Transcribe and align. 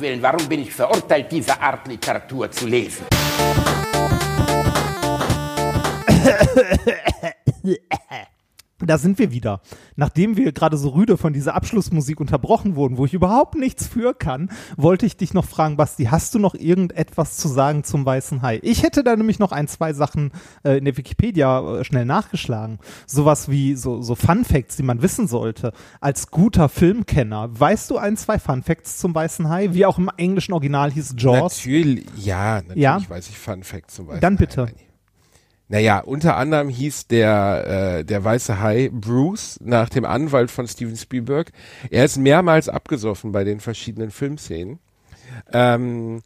Willen, 0.00 0.22
warum 0.22 0.48
bin 0.48 0.62
ich 0.62 0.72
verurteilt, 0.72 1.30
diese 1.30 1.60
Art 1.60 1.86
Literatur 1.86 2.50
zu 2.50 2.66
lesen? 2.66 3.04
Da 8.80 8.98
sind 8.98 9.18
wir 9.18 9.30
wieder. 9.30 9.60
Nachdem 9.96 10.36
wir 10.36 10.52
gerade 10.52 10.76
so 10.76 10.90
rüde 10.90 11.16
von 11.16 11.32
dieser 11.32 11.54
Abschlussmusik 11.54 12.20
unterbrochen 12.20 12.76
wurden, 12.76 12.96
wo 12.96 13.04
ich 13.04 13.14
überhaupt 13.14 13.54
nichts 13.54 13.86
für 13.86 14.14
kann, 14.14 14.50
wollte 14.76 15.06
ich 15.06 15.16
dich 15.16 15.34
noch 15.34 15.44
fragen, 15.44 15.76
Basti, 15.76 16.04
hast 16.04 16.34
du 16.34 16.38
noch 16.38 16.54
irgendetwas 16.54 17.36
zu 17.36 17.48
sagen 17.48 17.84
zum 17.84 18.04
Weißen 18.06 18.42
Hai? 18.42 18.58
Ich 18.62 18.82
hätte 18.82 19.04
da 19.04 19.16
nämlich 19.16 19.38
noch 19.38 19.52
ein, 19.52 19.68
zwei 19.68 19.92
Sachen 19.92 20.32
äh, 20.64 20.78
in 20.78 20.84
der 20.84 20.96
Wikipedia 20.96 21.80
äh, 21.80 21.84
schnell 21.84 22.04
nachgeschlagen. 22.04 22.78
Sowas 23.06 23.50
wie 23.50 23.74
so, 23.74 24.02
so 24.02 24.14
Fun 24.14 24.44
Facts, 24.44 24.76
die 24.76 24.82
man 24.82 25.02
wissen 25.02 25.28
sollte. 25.28 25.72
Als 26.00 26.30
guter 26.30 26.68
Filmkenner, 26.68 27.48
weißt 27.58 27.90
du 27.90 27.98
ein, 27.98 28.16
zwei 28.16 28.38
Fun 28.38 28.62
Facts 28.62 28.98
zum 28.98 29.14
Weißen 29.14 29.48
Hai? 29.48 29.74
Wie 29.74 29.86
auch 29.86 29.98
im 29.98 30.10
englischen 30.16 30.52
Original 30.52 30.90
hieß 30.90 31.14
Jaws? 31.18 31.58
Natürlich, 31.58 32.06
ja, 32.16 32.56
natürlich 32.56 32.76
Ja? 32.76 33.00
weiß 33.08 33.28
ich 33.28 33.38
Fun 33.38 33.62
Facts 33.62 33.94
zum 33.94 34.06
Beispiel. 34.06 34.20
Dann 34.20 34.36
bitte. 34.36 34.68
Naja, 35.72 36.00
unter 36.00 36.36
anderem 36.36 36.68
hieß 36.68 37.06
der, 37.06 37.98
äh, 38.00 38.04
der 38.04 38.24
weiße 38.24 38.60
Hai 38.60 38.90
Bruce 38.92 39.58
nach 39.62 39.88
dem 39.88 40.04
Anwalt 40.04 40.50
von 40.50 40.66
Steven 40.66 40.96
Spielberg. 40.96 41.52
Er 41.90 42.04
ist 42.04 42.16
mehrmals 42.18 42.68
abgesoffen 42.68 43.30
bei 43.30 43.44
den 43.44 43.60
verschiedenen 43.60 44.10
Filmszenen. 44.10 44.80
Ähm, 45.52 46.22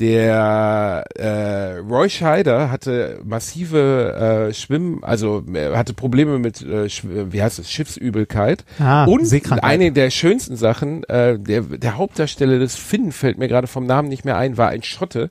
der 0.00 1.04
äh, 1.16 1.78
Roy 1.78 2.08
Scheider 2.10 2.70
hatte 2.70 3.20
massive 3.24 4.48
äh, 4.50 4.54
Schwimm, 4.54 5.02
also 5.02 5.44
er 5.52 5.76
hatte 5.78 5.94
Probleme 5.94 6.38
mit, 6.38 6.62
äh, 6.62 6.86
Schw- 6.86 7.32
wie 7.32 7.42
heißt 7.42 7.60
es, 7.60 7.70
Schiffsübelkeit. 7.70 8.64
Ah, 8.80 9.04
Und 9.04 9.24
eine 9.64 9.92
der 9.92 10.10
schönsten 10.10 10.56
Sachen, 10.56 11.04
äh, 11.04 11.38
der, 11.38 11.62
der 11.62 11.96
Hauptdarsteller 11.96 12.58
des 12.58 12.74
Finn 12.74 13.12
fällt 13.12 13.38
mir 13.38 13.46
gerade 13.48 13.68
vom 13.68 13.86
Namen 13.86 14.08
nicht 14.08 14.24
mehr 14.24 14.36
ein, 14.36 14.56
war 14.56 14.68
ein 14.68 14.82
Schotte, 14.82 15.30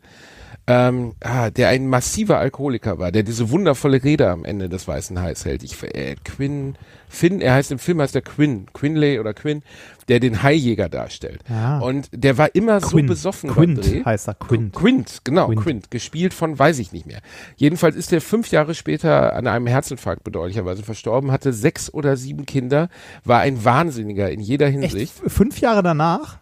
ähm, 0.65 1.13
ah, 1.19 1.49
der 1.49 1.69
ein 1.69 1.87
massiver 1.87 2.37
Alkoholiker 2.39 2.97
war, 2.97 3.11
der 3.11 3.23
diese 3.23 3.49
wundervolle 3.49 4.03
Rede 4.03 4.29
am 4.29 4.45
Ende 4.45 4.69
des 4.69 4.87
Weißen 4.87 5.19
Hais 5.21 5.43
hält. 5.43 5.61
Ich, 5.63 5.81
äh, 5.83 6.15
Quinn, 6.23 6.75
Finn, 7.09 7.41
er 7.41 7.53
heißt 7.55 7.71
im 7.71 7.79
Film 7.79 8.01
heißt 8.01 8.15
er 8.15 8.21
Quinn, 8.21 8.67
Quinley 8.73 9.19
oder 9.19 9.33
Quinn, 9.33 9.61
der 10.07 10.19
den 10.19 10.41
Haijäger 10.41 10.87
darstellt. 10.89 11.41
Ah. 11.49 11.79
Und 11.79 12.09
der 12.13 12.37
war 12.37 12.55
immer 12.55 12.79
so 12.79 12.87
Quint. 12.87 13.07
besoffen 13.07 13.49
Quint 13.51 13.81
beim 13.81 13.91
Dreh. 13.91 14.03
heißt 14.05 14.29
er, 14.29 14.35
Quint. 14.35 14.73
Quint, 14.73 15.21
genau, 15.25 15.47
Quint. 15.47 15.61
Quint. 15.61 15.91
gespielt 15.91 16.33
von, 16.33 16.57
weiß 16.57 16.79
ich 16.79 16.91
nicht 16.93 17.05
mehr. 17.05 17.19
Jedenfalls 17.57 17.95
ist 17.95 18.13
er 18.13 18.21
fünf 18.21 18.49
Jahre 18.51 18.73
später 18.73 19.35
an 19.35 19.47
einem 19.47 19.67
Herzinfarkt 19.67 20.23
bedauerlicherweise 20.23 20.83
verstorben, 20.83 21.31
hatte 21.31 21.51
sechs 21.53 21.93
oder 21.93 22.15
sieben 22.15 22.45
Kinder, 22.45 22.87
war 23.25 23.41
ein 23.41 23.63
Wahnsinniger 23.65 24.31
in 24.31 24.39
jeder 24.39 24.67
Echt? 24.67 24.79
Hinsicht. 24.79 25.13
F- 25.25 25.33
Fünf 25.33 25.59
Jahre 25.59 25.83
danach? 25.83 26.39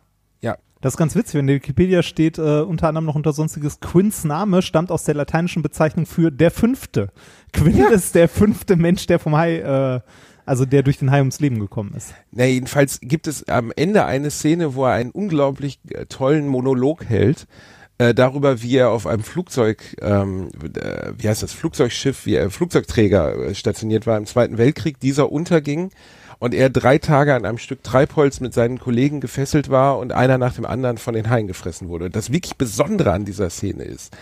Ja. 0.82 0.84
Das 0.84 0.94
ist 0.94 0.98
ganz 0.98 1.16
witzig, 1.16 1.36
wenn 1.36 1.48
der 1.48 1.58
Wikipedia 1.58 2.04
steht 2.04 2.38
äh, 2.38 2.62
unter 2.62 2.88
anderem 2.88 3.06
noch 3.06 3.16
unter 3.16 3.34
sonstiges, 3.34 3.80
Quints 3.80 4.24
Name 4.24 4.62
stammt 4.62 4.92
aus 4.92 5.04
der 5.04 5.16
lateinischen 5.16 5.62
Bezeichnung 5.62 6.06
für 6.06 6.32
der 6.32 6.52
Fünfte. 6.52 7.10
Quint 7.54 7.92
ist 7.92 8.16
der 8.16 8.28
fünfte 8.28 8.76
Mensch, 8.76 9.06
der 9.06 9.20
vom 9.20 9.38
Hai, 9.38 9.58
äh, 9.58 10.00
also 10.46 10.66
der 10.66 10.84
durch 10.84 10.98
den 10.98 11.12
Hai 11.12 11.20
ums 11.20 11.40
Leben 11.40 11.60
gekommen 11.60 11.94
ist. 11.96 12.14
Na, 12.32 12.46
jedenfalls 12.46 13.00
gibt 13.02 13.28
es 13.28 13.48
am 13.48 13.72
Ende 13.76 14.06
eine 14.06 14.32
Szene, 14.32 14.76
wo 14.76 14.86
er 14.86 14.94
einen 14.94 15.12
unglaublich 15.12 15.80
äh, 15.90 16.06
tollen 16.08 16.48
Monolog 16.48 17.06
hält, 17.06 17.48
äh, 18.02 18.16
darüber, 18.16 18.64
wie 18.64 18.78
er 18.78 18.90
auf 18.90 19.06
einem 19.06 19.22
Flugzeug, 19.22 19.96
ähm, 20.02 20.50
äh, 20.76 21.14
wie 21.18 21.30
heißt 21.30 21.44
das, 21.44 21.54
Flugzeugschiff, 21.54 22.26
wie 22.26 22.34
er 22.34 22.50
Flugzeugträger 22.50 23.36
äh, 23.36 23.56
stationiert 23.56 24.08
war 24.08 24.18
im 24.18 24.26
Zweiten 24.26 24.58
Weltkrieg, 24.58 25.00
dieser 25.00 25.32
unterging 25.32 25.92
und 26.42 26.56
er 26.56 26.72
drei 26.72 26.98
Tage 26.98 27.36
an 27.36 27.46
einem 27.46 27.60
Stück 27.60 27.84
Treibholz 27.84 28.40
mit 28.40 28.52
seinen 28.52 28.80
Kollegen 28.80 29.22
gefesselt 29.22 29.70
war 29.70 30.00
und 30.00 30.12
einer 30.12 30.40
nach 30.40 30.56
dem 30.56 30.66
anderen 30.66 30.98
von 30.98 31.14
den 31.14 31.30
Haien 31.30 31.46
gefressen 31.46 31.88
wurde. 31.88 32.06
Und 32.06 32.16
das 32.16 32.32
wirklich 32.34 32.56
Besondere 32.56 33.12
an 33.12 33.26
dieser 33.26 33.52
Szene 33.52 33.84
ist, 33.84 34.18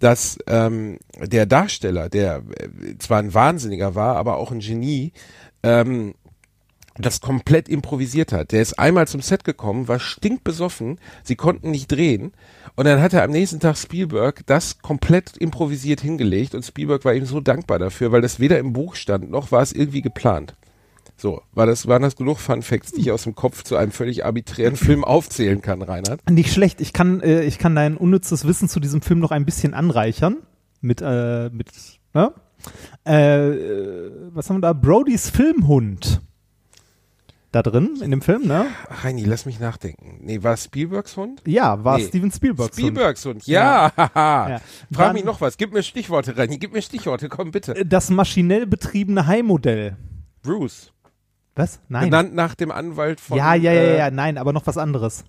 dass 0.00 0.36
ähm, 0.48 0.98
der 1.16 1.46
Darsteller, 1.46 2.08
der 2.08 2.42
äh, 2.58 2.98
zwar 2.98 3.20
ein 3.20 3.34
Wahnsinniger 3.34 3.94
war, 3.94 4.16
aber 4.16 4.36
auch 4.36 4.50
ein 4.50 4.58
Genie, 4.58 5.12
ähm, 5.62 6.14
das 6.96 7.20
komplett 7.20 7.68
improvisiert 7.68 8.32
hat. 8.32 8.50
Der 8.50 8.60
ist 8.60 8.76
einmal 8.80 9.06
zum 9.06 9.20
Set 9.20 9.44
gekommen, 9.44 9.86
war 9.86 10.00
stinkbesoffen, 10.00 10.98
sie 11.22 11.36
konnten 11.36 11.70
nicht 11.70 11.86
drehen 11.86 12.32
und 12.74 12.84
dann 12.84 13.00
hat 13.00 13.12
er 13.12 13.22
am 13.22 13.30
nächsten 13.30 13.60
Tag 13.60 13.76
Spielberg 13.76 14.42
das 14.46 14.80
komplett 14.80 15.36
improvisiert 15.36 16.00
hingelegt 16.00 16.56
und 16.56 16.64
Spielberg 16.64 17.04
war 17.04 17.14
ihm 17.14 17.26
so 17.26 17.40
dankbar 17.40 17.78
dafür, 17.78 18.10
weil 18.10 18.22
das 18.22 18.40
weder 18.40 18.58
im 18.58 18.72
Buch 18.72 18.96
stand, 18.96 19.30
noch 19.30 19.52
war 19.52 19.62
es 19.62 19.72
irgendwie 19.72 20.02
geplant. 20.02 20.56
So, 21.16 21.42
war 21.52 21.66
das, 21.66 21.86
waren 21.86 22.02
das 22.02 22.16
genug 22.16 22.38
Fun 22.40 22.62
Facts, 22.62 22.90
die 22.92 23.02
ich 23.02 23.10
aus 23.12 23.22
dem 23.22 23.34
Kopf 23.34 23.62
zu 23.62 23.76
einem 23.76 23.92
völlig 23.92 24.24
arbiträren 24.24 24.76
Film 24.76 25.04
aufzählen 25.04 25.60
kann, 25.62 25.80
Reinhard? 25.82 26.28
Nicht 26.28 26.52
schlecht. 26.52 26.80
Ich 26.80 26.92
kann, 26.92 27.20
äh, 27.20 27.42
ich 27.44 27.58
kann 27.58 27.74
dein 27.76 27.96
unnützes 27.96 28.46
Wissen 28.46 28.68
zu 28.68 28.80
diesem 28.80 29.00
Film 29.00 29.20
noch 29.20 29.30
ein 29.30 29.44
bisschen 29.44 29.74
anreichern. 29.74 30.38
Mit, 30.80 31.00
äh, 31.02 31.50
mit, 31.50 31.68
ne? 32.12 32.32
Äh, 33.06 33.48
äh, 33.50 34.10
was 34.32 34.50
haben 34.50 34.56
wir 34.56 34.60
da? 34.62 34.72
Brodys 34.72 35.30
Filmhund. 35.30 36.20
Da 37.52 37.62
drin, 37.62 38.00
in 38.02 38.10
dem 38.10 38.20
Film, 38.20 38.48
ne? 38.48 38.66
Ach, 38.90 39.04
Reini, 39.04 39.22
lass 39.24 39.46
mich 39.46 39.60
nachdenken. 39.60 40.18
Nee, 40.22 40.42
war 40.42 40.54
es 40.54 40.64
Spielbergs 40.64 41.16
Hund? 41.16 41.40
Ja, 41.46 41.84
war 41.84 41.98
Nee. 41.98 42.06
Steven 42.06 42.32
Spielberg. 42.32 42.72
Spielbergs 42.72 43.24
Hund, 43.24 43.46
ja. 43.46 43.92
Ja. 43.96 44.10
Frag 44.10 44.60
Dann- 44.90 45.12
mich 45.14 45.24
noch 45.24 45.40
was. 45.40 45.56
Gib 45.56 45.72
mir 45.72 45.84
Stichworte, 45.84 46.36
Reini. 46.36 46.58
Gib 46.58 46.72
mir 46.72 46.82
Stichworte. 46.82 47.28
Komm, 47.28 47.52
bitte. 47.52 47.86
Das 47.86 48.10
maschinell 48.10 48.66
betriebene 48.66 49.28
Hai-Modell. 49.28 49.96
Bruce. 50.42 50.90
Was? 51.56 51.80
Nein. 51.88 52.10
Benannt 52.10 52.34
nach 52.34 52.54
dem 52.54 52.70
Anwalt 52.70 53.20
von. 53.20 53.38
ja, 53.38 53.54
ja, 53.54 53.72
ja, 53.72 53.80
äh, 53.80 53.98
ja, 53.98 54.10
nein, 54.10 54.38
aber 54.38 54.52
noch 54.52 54.66
was 54.66 54.76
anderes. 54.76 55.24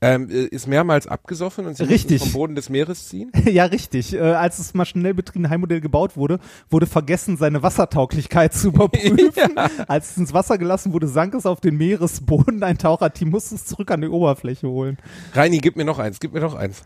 Ähm, 0.00 0.30
äh, 0.30 0.44
ist 0.44 0.68
mehrmals 0.68 1.08
abgesoffen 1.08 1.66
und 1.66 1.76
sie 1.76 1.82
Richtig. 1.82 2.22
vom 2.22 2.32
Boden 2.32 2.54
des 2.54 2.68
Meeres 2.68 3.08
ziehen. 3.08 3.32
ja, 3.44 3.64
richtig. 3.64 4.14
Äh, 4.14 4.20
als 4.20 4.58
das 4.58 4.72
maschinell 4.72 5.12
betriebene 5.12 5.50
Hai-Modell 5.50 5.80
gebaut 5.80 6.16
wurde, 6.16 6.38
wurde 6.70 6.86
vergessen, 6.86 7.36
seine 7.36 7.64
Wassertauglichkeit 7.64 8.54
zu 8.54 8.68
überprüfen. 8.74 9.58
Als 9.88 10.12
es 10.12 10.16
ins 10.16 10.32
Wasser 10.32 10.56
gelassen 10.56 10.92
wurde, 10.92 11.08
sank 11.08 11.34
es 11.34 11.46
auf 11.46 11.60
den 11.60 11.76
Meeresboden. 11.76 12.62
Ein 12.62 12.78
Taucherteam 12.78 13.30
musste 13.30 13.56
es 13.56 13.66
zurück 13.66 13.90
an 13.90 14.00
die 14.00 14.08
Oberfläche 14.08 14.68
holen. 14.68 14.98
Reini, 15.32 15.58
gib 15.58 15.74
mir 15.74 15.84
noch 15.84 15.98
eins. 15.98 16.20
Gib 16.20 16.32
mir 16.32 16.40
noch 16.40 16.54
eins. 16.54 16.82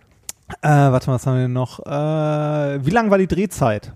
Äh, 0.63 0.69
warte 0.69 1.09
mal, 1.11 1.17
was 1.17 1.27
haben 1.27 1.35
wir 1.37 1.43
denn 1.43 1.53
noch? 1.53 1.81
Äh, 1.81 2.85
wie 2.87 2.91
lang 2.91 3.11
war 3.11 3.19
die 3.19 3.27
Drehzeit? 3.27 3.93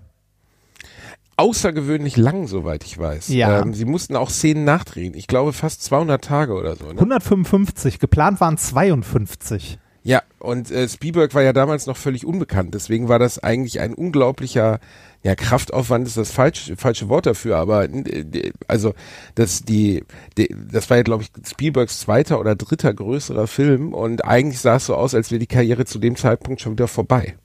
Außergewöhnlich 1.37 2.17
lang, 2.17 2.47
soweit 2.47 2.83
ich 2.83 2.97
weiß. 2.97 3.29
Ja. 3.29 3.61
Ähm, 3.61 3.73
sie 3.73 3.85
mussten 3.85 4.15
auch 4.15 4.31
Szenen 4.31 4.65
nachdrehen. 4.65 5.13
Ich 5.13 5.27
glaube 5.27 5.53
fast 5.53 5.83
200 5.83 6.23
Tage 6.23 6.53
oder 6.53 6.75
so. 6.75 6.85
Ne? 6.85 6.93
155, 6.93 7.99
geplant 7.99 8.41
waren 8.41 8.57
52. 8.57 9.77
Ja, 10.07 10.23
und 10.39 10.71
äh, 10.71 10.87
Spielberg 10.87 11.35
war 11.35 11.43
ja 11.43 11.51
damals 11.51 11.85
noch 11.85 11.97
völlig 11.97 12.25
unbekannt. 12.25 12.73
Deswegen 12.73 13.09
war 13.09 13.19
das 13.19 13.39
eigentlich 13.39 13.81
ein 13.81 13.93
unglaublicher, 13.93 14.79
ja, 15.21 15.35
Kraftaufwand 15.35 16.07
ist 16.07 16.15
das 16.15 16.31
falsch, 16.31 16.71
falsche 16.77 17.09
Wort 17.09 17.25
dafür, 17.25 17.57
aber 17.57 17.83
äh, 17.83 18.53
also 18.67 18.93
das 19.35 19.63
die, 19.63 20.05
die 20.37 20.55
das 20.71 20.89
war 20.89 20.95
ja 20.95 21.03
glaube 21.03 21.23
ich 21.23 21.31
Spielbergs 21.45 21.99
zweiter 21.99 22.39
oder 22.39 22.55
dritter 22.55 22.93
größerer 22.93 23.47
Film 23.47 23.93
und 23.93 24.23
eigentlich 24.23 24.61
sah 24.61 24.77
es 24.77 24.85
so 24.85 24.95
aus, 24.95 25.13
als 25.13 25.29
wäre 25.29 25.39
die 25.39 25.45
Karriere 25.45 25.83
zu 25.83 25.99
dem 25.99 26.15
Zeitpunkt 26.15 26.61
schon 26.61 26.71
wieder 26.71 26.87
vorbei. 26.87 27.35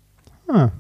Ah. 0.47 0.70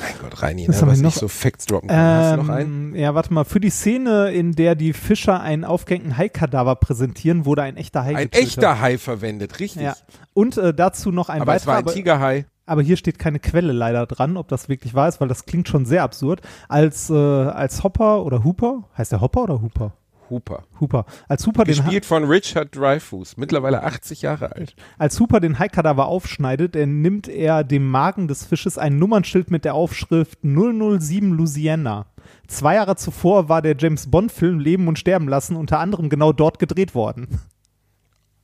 Mein 0.00 0.14
Gott, 0.20 0.42
Reini, 0.42 0.68
Was 0.68 0.80
ne, 0.82 0.88
was 0.88 1.00
noch? 1.00 1.12
so 1.12 1.28
Facts 1.28 1.66
droppen 1.66 1.88
kann. 1.88 1.98
Hast 1.98 2.32
du 2.32 2.42
noch 2.42 2.48
einen? 2.48 2.94
Ähm, 2.94 2.96
ja, 2.96 3.14
warte 3.14 3.32
mal. 3.32 3.44
Für 3.44 3.60
die 3.60 3.70
Szene, 3.70 4.30
in 4.32 4.52
der 4.52 4.74
die 4.74 4.92
Fischer 4.92 5.40
einen 5.40 5.64
aufgehängten 5.64 6.16
Haikadaver 6.16 6.76
präsentieren, 6.76 7.44
wurde 7.44 7.62
ein 7.62 7.76
echter 7.76 8.04
Hai 8.04 8.16
Ein 8.16 8.24
getötet. 8.30 8.48
echter 8.48 8.80
Hai 8.80 8.98
verwendet, 8.98 9.58
richtig. 9.60 9.82
Ja. 9.82 9.94
Und 10.34 10.56
äh, 10.56 10.72
dazu 10.72 11.10
noch 11.10 11.28
ein 11.28 11.42
aber 11.42 11.54
es 11.54 11.66
war 11.66 11.76
weiterer, 11.78 11.90
ein 11.90 11.94
Tigerhai. 11.94 12.46
aber 12.66 12.82
hier 12.82 12.96
steht 12.96 13.18
keine 13.18 13.38
Quelle 13.38 13.72
leider 13.72 14.06
dran, 14.06 14.36
ob 14.36 14.48
das 14.48 14.68
wirklich 14.68 14.94
wahr 14.94 15.08
ist, 15.08 15.20
weil 15.20 15.28
das 15.28 15.44
klingt 15.46 15.68
schon 15.68 15.84
sehr 15.86 16.02
absurd. 16.02 16.40
Als, 16.68 17.10
äh, 17.10 17.14
als 17.14 17.82
Hopper 17.82 18.24
oder 18.24 18.44
Hooper, 18.44 18.84
heißt 18.96 19.12
der 19.12 19.20
Hopper 19.20 19.42
oder 19.42 19.60
Hooper? 19.62 19.92
Hooper. 20.32 20.64
Hooper. 20.80 21.04
Als 21.28 21.46
Hooper 21.46 21.64
den, 21.64 21.76
Ha- 21.78 21.82
Gespielt 21.82 22.04
von 22.06 22.24
Richard 22.24 22.74
Dreyfuss, 22.74 23.36
mittlerweile 23.36 23.82
80 23.84 24.22
Jahre 24.22 24.50
alt. 24.56 24.74
als 24.98 25.20
Hooper 25.20 25.38
den 25.40 25.58
Haikadaver 25.60 26.06
aufschneidet, 26.06 26.74
dann 26.74 27.00
nimmt 27.02 27.28
er 27.28 27.62
dem 27.62 27.88
Magen 27.88 28.26
des 28.26 28.44
Fisches 28.44 28.78
ein 28.78 28.98
Nummernschild 28.98 29.50
mit 29.50 29.64
der 29.64 29.74
Aufschrift 29.74 30.38
007 30.42 31.32
Louisiana. 31.32 32.06
Zwei 32.48 32.74
Jahre 32.76 32.96
zuvor 32.96 33.48
war 33.48 33.62
der 33.62 33.76
James 33.78 34.10
Bond-Film 34.10 34.58
Leben 34.58 34.88
und 34.88 34.98
Sterben 34.98 35.28
lassen 35.28 35.54
unter 35.56 35.78
anderem 35.78 36.08
genau 36.08 36.32
dort 36.32 36.58
gedreht 36.58 36.94
worden. 36.94 37.28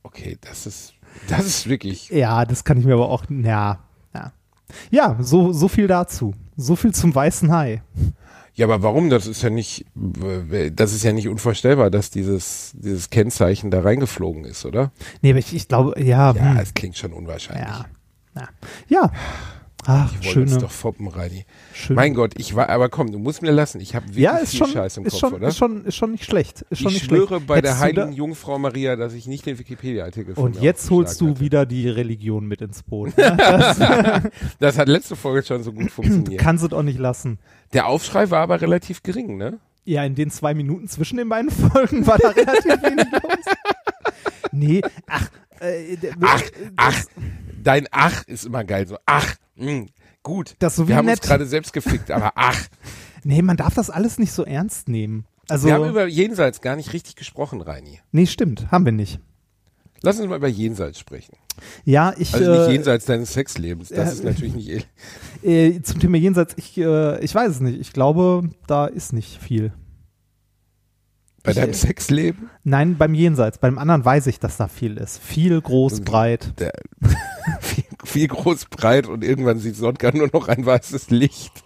Okay, 0.03 0.37
das 0.41 0.65
ist, 0.65 0.93
das 1.27 1.45
ist 1.45 1.67
wirklich. 1.69 2.09
Ja, 2.09 2.45
das 2.45 2.63
kann 2.63 2.77
ich 2.77 2.85
mir 2.85 2.93
aber 2.93 3.09
auch, 3.09 3.25
ja, 3.29 3.79
ja. 4.13 4.31
Ja, 4.91 5.17
so, 5.19 5.51
so 5.51 5.67
viel 5.67 5.87
dazu. 5.87 6.33
So 6.55 6.75
viel 6.75 6.93
zum 6.93 7.13
weißen 7.15 7.51
Hai. 7.51 7.81
Ja, 8.59 8.65
aber 8.65 8.83
warum? 8.83 9.09
Das 9.09 9.25
ist 9.25 9.41
ja 9.41 9.49
nicht, 9.49 9.85
das 9.95 10.91
ist 10.91 11.03
ja 11.03 11.13
nicht 11.13 11.29
unvorstellbar, 11.29 11.89
dass 11.89 12.09
dieses, 12.09 12.73
dieses 12.75 13.09
Kennzeichen 13.09 13.71
da 13.71 13.79
reingeflogen 13.79 14.43
ist, 14.43 14.65
oder? 14.65 14.91
Nee, 15.21 15.29
aber 15.29 15.39
ich, 15.39 15.55
ich 15.55 15.69
glaube, 15.69 15.97
ja, 15.97 16.33
Ja, 16.33 16.41
hm, 16.51 16.57
es 16.57 16.73
klingt 16.73 16.97
schon 16.97 17.13
unwahrscheinlich. 17.13 17.65
ja, 17.65 17.85
ja. 18.35 18.49
Ja, 18.89 19.11
Ach, 19.91 20.13
Ich 20.21 20.29
schöne, 20.31 20.55
doch 20.59 20.69
foppen, 20.69 21.07
Reini. 21.07 21.45
schöne. 21.73 21.95
Mein 21.95 22.13
Gott, 22.13 22.33
ich 22.37 22.55
war, 22.55 22.69
aber 22.69 22.89
komm, 22.89 23.11
du 23.11 23.17
musst 23.17 23.41
mir 23.41 23.49
lassen. 23.49 23.81
Ich 23.81 23.95
habe 23.95 24.05
wirklich 24.09 24.23
ja, 24.23 24.37
ist 24.37 24.51
viel 24.51 24.59
schon, 24.59 24.69
Scheiß 24.71 24.97
im 24.97 25.05
ist, 25.05 25.13
Kopf, 25.13 25.19
schon, 25.19 25.33
oder? 25.33 25.47
ist, 25.47 25.57
schon, 25.57 25.83
ist 25.85 25.95
schon 25.95 26.11
nicht 26.11 26.25
schlecht. 26.25 26.61
Ist 26.69 26.81
schon 26.81 26.89
ich 26.91 26.95
nicht 27.01 27.05
schwöre 27.05 27.27
schlecht. 27.27 27.47
bei 27.47 27.61
der 27.61 27.71
Hättest 27.71 27.81
da- 27.81 27.85
heiligen 28.03 28.13
Jungfrau 28.13 28.59
Maria, 28.59 28.95
dass 28.95 29.13
ich 29.13 29.25
nicht 29.25 29.47
den 29.47 29.57
Wikipedia-Artikel 29.57 30.35
Und 30.35 30.61
jetzt 30.61 30.91
holst 30.91 31.19
du 31.21 31.29
hatte. 31.29 31.39
wieder 31.39 31.65
die 31.65 31.89
Religion 31.89 32.45
mit 32.47 32.61
ins 32.61 32.83
Boot. 32.83 33.13
Ne? 33.17 33.35
Das 33.37 33.79
Das 34.59 34.77
hat 34.77 34.87
letzte 34.89 35.15
Folge 35.15 35.41
schon 35.45 35.63
so 35.63 35.73
gut 35.73 35.89
funktioniert. 35.89 36.39
kannst 36.39 36.63
du 36.63 36.67
doch 36.67 36.83
nicht 36.83 36.99
lassen. 36.99 37.39
Der 37.73 37.87
Aufschrei 37.87 38.29
war 38.29 38.41
aber 38.41 38.61
relativ 38.61 39.01
gering, 39.01 39.37
ne? 39.37 39.57
Ja, 39.85 40.03
in 40.03 40.13
den 40.13 40.29
zwei 40.29 40.53
Minuten 40.53 40.87
zwischen 40.87 41.17
den 41.17 41.29
beiden 41.29 41.49
Folgen 41.49 42.05
war 42.05 42.19
da 42.19 42.29
relativ 42.29 42.83
wenig 42.83 43.05
los. 43.11 43.55
Nee, 44.51 44.81
ach, 45.07 45.29
äh, 45.61 45.97
Ach, 46.21 46.41
ach, 46.75 47.03
dein 47.63 47.87
Ach 47.91 48.23
ist 48.27 48.45
immer 48.45 48.63
geil. 48.63 48.87
So, 48.87 48.97
ach, 49.05 49.35
mh, 49.55 49.85
gut. 50.23 50.55
Das 50.59 50.75
so 50.75 50.85
wie 50.85 50.89
Wir 50.89 50.95
haben 50.97 51.07
uns 51.07 51.19
nett. 51.19 51.27
gerade 51.27 51.45
selbst 51.45 51.73
gefickt, 51.73 52.11
aber 52.11 52.31
ach. 52.35 52.59
Nee, 53.25 53.41
man 53.41 53.57
darf 53.57 53.73
das 53.73 53.89
alles 53.89 54.17
nicht 54.17 54.31
so 54.31 54.45
ernst 54.45 54.87
nehmen. 54.87 55.25
Also, 55.49 55.67
Wir 55.67 55.73
haben 55.73 55.89
über 55.89 56.07
Jenseits 56.07 56.61
gar 56.61 56.77
nicht 56.77 56.93
richtig 56.93 57.17
gesprochen, 57.17 57.59
Reini. 57.59 57.99
nee, 58.13 58.25
stimmt, 58.25 58.71
haben 58.71 58.85
wir 58.85 58.93
nicht. 58.93 59.19
Lass 60.01 60.17
uns 60.19 60.29
mal 60.29 60.37
über 60.37 60.47
Jenseits 60.47 60.99
sprechen. 60.99 61.35
Ja, 61.83 62.13
ich, 62.17 62.33
Also 62.33 62.49
nicht 62.51 62.69
äh, 62.69 62.71
jenseits 62.71 63.03
deines 63.05 63.33
Sexlebens. 63.33 63.89
Das 63.89 63.97
ja, 63.97 64.03
ist 64.05 64.23
natürlich 64.23 64.55
nicht. 64.55 64.87
äh, 65.43 65.81
zum 65.81 65.99
Thema 65.99 66.15
Jenseits, 66.17 66.53
ich, 66.57 66.77
äh, 66.77 67.19
ich 67.21 67.35
weiß 67.35 67.51
es 67.51 67.59
nicht. 67.59 67.77
Ich 67.79 67.91
glaube, 67.91 68.49
da 68.67 68.85
ist 68.85 69.11
nicht 69.11 69.41
viel. 69.41 69.73
Bei 71.43 71.51
Ich, 71.51 71.57
deinem 71.57 71.71
äh, 71.71 71.73
Sexleben? 71.75 72.49
Nein, 72.63 72.97
beim 72.97 73.13
Jenseits. 73.13 73.57
Beim 73.57 73.77
anderen 73.77 74.03
weiß 74.03 74.27
ich, 74.27 74.39
dass 74.39 74.57
da 74.57 74.67
viel 74.67 74.97
ist. 74.97 75.19
Viel, 75.23 75.61
groß, 75.61 75.99
Mhm. 76.01 76.05
breit. 76.05 76.53
Der, 76.59 76.73
viel, 77.61 77.83
viel 78.03 78.27
groß, 78.27 78.65
breit 78.65 79.07
und 79.07 79.23
irgendwann 79.23 79.59
sieht 79.59 79.75
Sonntag 79.75 80.15
nur 80.15 80.29
noch 80.33 80.47
ein 80.47 80.65
weißes 80.65 81.09
Licht. 81.09 81.63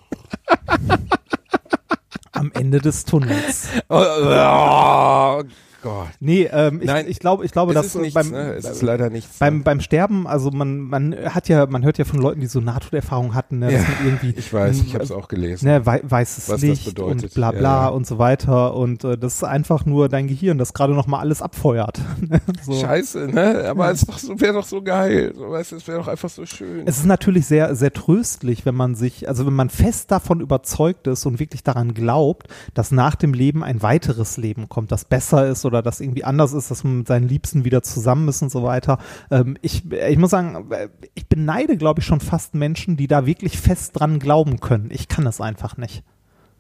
Am 2.32 2.52
Ende 2.54 2.80
des 2.80 3.06
Tunnels. 3.06 3.68
Oh, 3.90 3.96
oh 3.98 5.44
Gott. 5.84 6.08
Nee, 6.20 6.50
ähm, 6.52 6.80
ich, 6.82 6.88
Nein, 6.88 7.06
ich 7.08 7.20
glaube, 7.20 7.46
ich 7.46 7.52
glaube, 7.52 7.74
dass 7.74 7.88
ist 7.88 7.96
nichts, 7.98 8.14
beim, 8.16 8.32
ne? 8.32 8.54
Es 8.56 8.66
ist 8.66 8.82
leider 8.82 9.10
nichts. 9.10 9.38
beim, 9.38 9.64
beim 9.64 9.80
Sterben, 9.82 10.26
also 10.26 10.50
man, 10.52 10.80
man 10.80 11.16
hat 11.26 11.50
ja, 11.50 11.66
man 11.68 11.84
hört 11.84 11.98
ja 11.98 12.06
von 12.06 12.20
Leuten, 12.20 12.40
die 12.40 12.48
so 12.48 12.60
Nahtoderfahrung 12.62 13.36
hatten, 13.36 13.60
ne, 13.60 13.66
dass 13.72 13.82
Ja, 13.82 13.88
man 13.90 14.06
irgendwie 14.08 14.34
ich 14.38 14.52
weiß, 14.54 14.82
ich 14.82 14.94
habe 14.96 15.04
es 15.04 15.12
auch 15.12 15.28
gelesen. 15.28 15.66
ne, 15.68 15.86
wei 15.86 16.02
weißes 16.04 16.50
Was 16.50 16.62
Licht 16.62 16.86
bedeutet. 16.86 17.24
und 17.26 17.34
bla 17.36 17.52
Ja, 17.52 17.60
bla 17.60 17.82
ja. 17.84 17.88
und 17.90 18.08
so 18.08 18.18
weiter 18.18 18.74
und 18.76 19.04
äh, 19.04 19.18
das 19.18 19.36
ist 19.36 19.44
einfach 19.44 19.86
nur 19.86 20.10
dein 20.10 20.28
Gehirn, 20.28 20.58
das 20.58 20.74
gerade 20.74 20.94
noch 20.94 21.08
mal 21.08 21.20
alles 21.20 21.42
abfeuert. 21.42 22.00
so. 22.64 22.74
Scheiße, 22.74 23.28
ne? 23.28 23.66
Aber 23.70 23.92
es 23.92 24.06
wäre 24.40 24.54
doch 24.54 24.66
so 24.66 24.82
geil. 24.82 25.34
So, 25.36 25.50
weißt 25.50 25.74
es 25.74 25.88
wäre 25.88 25.98
doch 26.00 26.08
einfach 26.08 26.30
so 26.30 26.46
schön. 26.46 26.84
Es 26.88 26.98
ist 26.98 27.06
natürlich 27.06 27.46
sehr, 27.46 27.76
sehr 27.76 27.92
tröstlich, 27.92 28.66
wenn 28.66 28.76
man 28.76 28.96
sich, 28.96 29.28
also 29.28 29.46
wenn 29.46 29.54
man 29.54 29.70
fest 29.70 30.12
davon 30.12 30.40
überzeugt 30.40 31.08
ist 31.08 31.26
und 31.26 31.40
wirklich 31.40 31.64
daran 31.64 31.94
glaubt, 31.94 32.48
dass 32.74 32.92
nach 32.92 33.16
dem 33.16 33.34
Leben 33.34 33.64
ein 33.64 33.82
weiteres 33.82 34.38
Leben 34.38 34.70
kommt, 34.70 34.92
das 34.92 35.06
besser 35.06 35.48
ist 35.48 35.66
oder 35.66 35.73
das 35.82 36.00
irgendwie 36.00 36.24
anders 36.24 36.54
ist, 36.54 36.70
dass 36.72 36.84
man 36.84 37.00
mit 37.00 37.08
seinen 37.08 37.28
Liebsten 37.28 37.66
wieder 37.66 37.84
zusammen 37.84 38.28
ist 38.28 38.42
und 38.42 38.52
so 38.52 38.64
weiter. 38.64 38.98
Ähm, 39.32 39.58
ich, 39.62 39.92
ich 39.92 40.18
muss 40.18 40.32
sagen, 40.32 40.72
äh, 40.72 40.90
ich 41.16 41.28
beneide, 41.28 41.78
glaube 41.78 42.02
ich, 42.02 42.06
schon 42.06 42.20
fast 42.20 42.56
Menschen, 42.56 42.98
die 42.98 43.08
da 43.08 43.26
wirklich 43.26 43.58
fest 43.60 44.00
dran 44.00 44.20
glauben 44.20 44.60
können. 44.60 44.90
Ich 44.92 45.08
kann 45.08 45.26
es 45.26 45.42
einfach 45.42 45.78
nicht. 45.78 46.04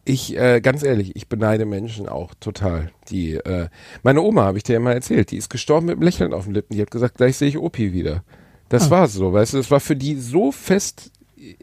Ich, 0.06 0.38
äh, 0.38 0.60
ganz 0.60 0.84
ehrlich, 0.84 1.16
ich 1.16 1.30
beneide 1.30 1.66
Menschen 1.66 2.10
auch 2.10 2.34
total. 2.40 2.92
Die, 3.10 3.36
äh, 3.36 3.70
meine 4.02 4.22
Oma, 4.22 4.44
habe 4.44 4.58
ich 4.58 4.64
dir 4.64 4.74
ja 4.74 4.80
mal 4.80 4.92
erzählt, 4.94 5.32
die 5.32 5.38
ist 5.38 5.50
gestorben 5.50 5.86
mit 5.86 5.94
einem 5.96 6.04
Lächeln 6.04 6.34
auf 6.34 6.44
den 6.44 6.54
Lippen. 6.54 6.76
Die 6.76 6.82
hat 6.82 6.92
gesagt, 6.92 7.16
gleich 7.16 7.38
sehe 7.38 7.48
ich 7.48 7.58
Opi 7.58 7.94
wieder. 7.94 8.24
Das 8.68 8.88
Ah. 8.88 8.90
war 8.90 9.08
so, 9.08 9.32
weißt 9.32 9.54
du, 9.54 9.58
das 9.58 9.72
war 9.72 9.80
für 9.80 9.96
die 9.96 10.16
so 10.16 10.52
fest 10.52 11.12
äh, 11.38 11.54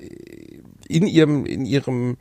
in 0.89 1.07
ihrem, 1.07 1.45
in 1.45 1.67
ihrem, 1.67 2.13
äh, 2.13 2.17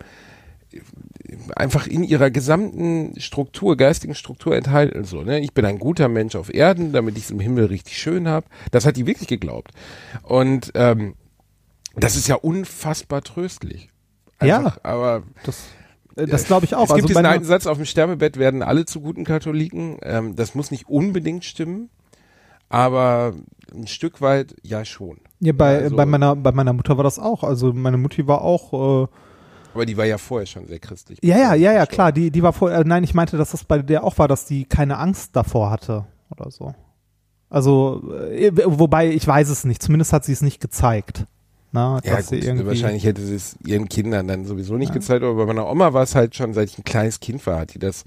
einfach 1.56 1.88
in 1.88 2.04
ihrer 2.04 2.30
gesamten 2.32 3.20
Struktur, 3.20 3.78
geistigen 3.78 4.16
Struktur 4.16 4.56
enthalten. 4.56 5.04
So, 5.04 5.22
ne? 5.24 5.40
Ich 5.40 5.54
bin 5.54 5.66
ein 5.66 5.80
guter 5.80 6.08
Mensch 6.08 6.36
auf 6.36 6.54
Erden, 6.54 6.92
damit 6.92 7.18
ich 7.18 7.26
es 7.26 7.32
im 7.32 7.40
Himmel 7.40 7.66
richtig 7.66 7.98
schön 7.98 8.28
habe. 8.28 8.46
Das 8.72 8.86
hat 8.86 8.98
die 8.98 9.06
wirklich 9.08 9.28
geglaubt. 9.28 9.72
Und 10.24 10.72
ähm, 10.76 11.16
das 11.96 12.16
ist 12.16 12.28
ja 12.28 12.36
unfassbar 12.36 13.22
tröstlich. 13.22 13.90
Ja. 14.42 14.78
Aber 14.84 15.24
Das, 15.44 15.66
äh, 16.16 16.26
das 16.26 16.46
glaube 16.46 16.66
ich 16.66 16.76
auch. 16.76 16.84
es 16.84 16.90
gibt 16.90 17.04
also 17.04 17.08
diesen 17.08 17.26
alten 17.26 17.46
Satz, 17.46 17.68
auf 17.68 17.78
dem 17.78 17.86
Sterbebett 17.86 18.38
werden 18.38 18.62
alle 18.64 18.86
zu 18.86 19.02
guten 19.02 19.26
Katholiken. 19.26 19.98
Ähm, 20.04 20.36
das 20.36 20.56
muss 20.56 20.72
nicht 20.72 20.88
unbedingt 20.88 21.44
stimmen, 21.44 21.90
aber 22.70 23.34
ein 23.74 23.88
Stück 23.88 24.22
weit 24.22 24.56
ja 24.64 24.86
schon. 24.86 25.18
ja, 25.40 25.54
bei, 25.54 25.78
also- 25.80 25.96
bei, 25.96 26.06
meiner, 26.06 26.36
bei 26.36 26.52
meiner 26.52 26.74
Mutter 26.74 26.98
war 26.98 27.04
das 27.04 27.20
auch. 27.20 27.44
Also 27.44 27.74
meine 27.74 27.98
Mutti 27.98 28.28
war 28.28 28.42
auch. 28.42 29.04
Äh, 29.04 29.08
Aber 29.80 29.86
die 29.86 29.96
war 29.96 30.04
ja 30.06 30.18
vorher 30.18 30.46
schon 30.46 30.68
sehr 30.68 30.80
christlich. 30.80 31.20
Ja, 31.24 31.38
ja, 31.38 31.54
ja, 31.54 31.72
ja, 31.72 31.86
klar. 31.86 32.12
Die, 32.12 32.32
die 32.32 32.44
war 32.44 32.52
vorher, 32.52 32.80
äh, 32.80 32.84
nein, 32.84 33.06
ich 33.06 33.14
meinte, 33.14 33.38
dass 33.38 33.52
das 33.52 33.64
bei 33.64 33.80
der 33.80 34.04
auch 34.04 34.18
war, 34.18 34.28
dass 34.28 34.44
die 34.46 34.66
keine 34.66 34.98
Angst 34.98 35.38
davor 35.38 35.72
hatte 35.72 36.06
oder 36.38 36.52
so. 36.52 36.74
Also, 37.50 38.04
äh, 38.30 38.52
wobei, 38.66 39.08
ich 39.10 39.26
weiß 39.26 39.48
es 39.48 39.64
nicht. 39.64 39.82
Zumindest 39.82 40.12
hat 40.12 40.26
sie 40.26 40.34
es 40.34 40.42
nicht 40.42 40.60
gezeigt. 40.60 41.26
Na, 41.72 42.02
Ja, 42.04 42.18
dass 42.18 42.28
gut, 42.28 42.42
sie 42.42 42.46
irgendwie, 42.46 42.66
wahrscheinlich 42.68 43.06
hätte 43.06 43.22
sie 43.22 43.36
es 43.36 43.56
ihren 43.66 43.88
Kindern 43.88 44.28
dann 44.28 44.44
sowieso 44.44 44.76
nicht 44.76 44.90
Ja. 44.90 44.96
gezeigt, 44.96 45.24
aber 45.24 45.36
bei 45.36 45.46
meiner 45.46 45.70
Oma 45.70 45.94
war 45.94 46.04
es 46.04 46.14
halt 46.16 46.36
schon, 46.36 46.54
seit 46.54 46.70
ich 46.70 46.78
ein 46.78 46.84
kleines 46.84 47.22
Kind 47.22 47.46
war, 47.48 47.60
hat 47.60 47.74
die 47.74 47.80
das 47.80 48.04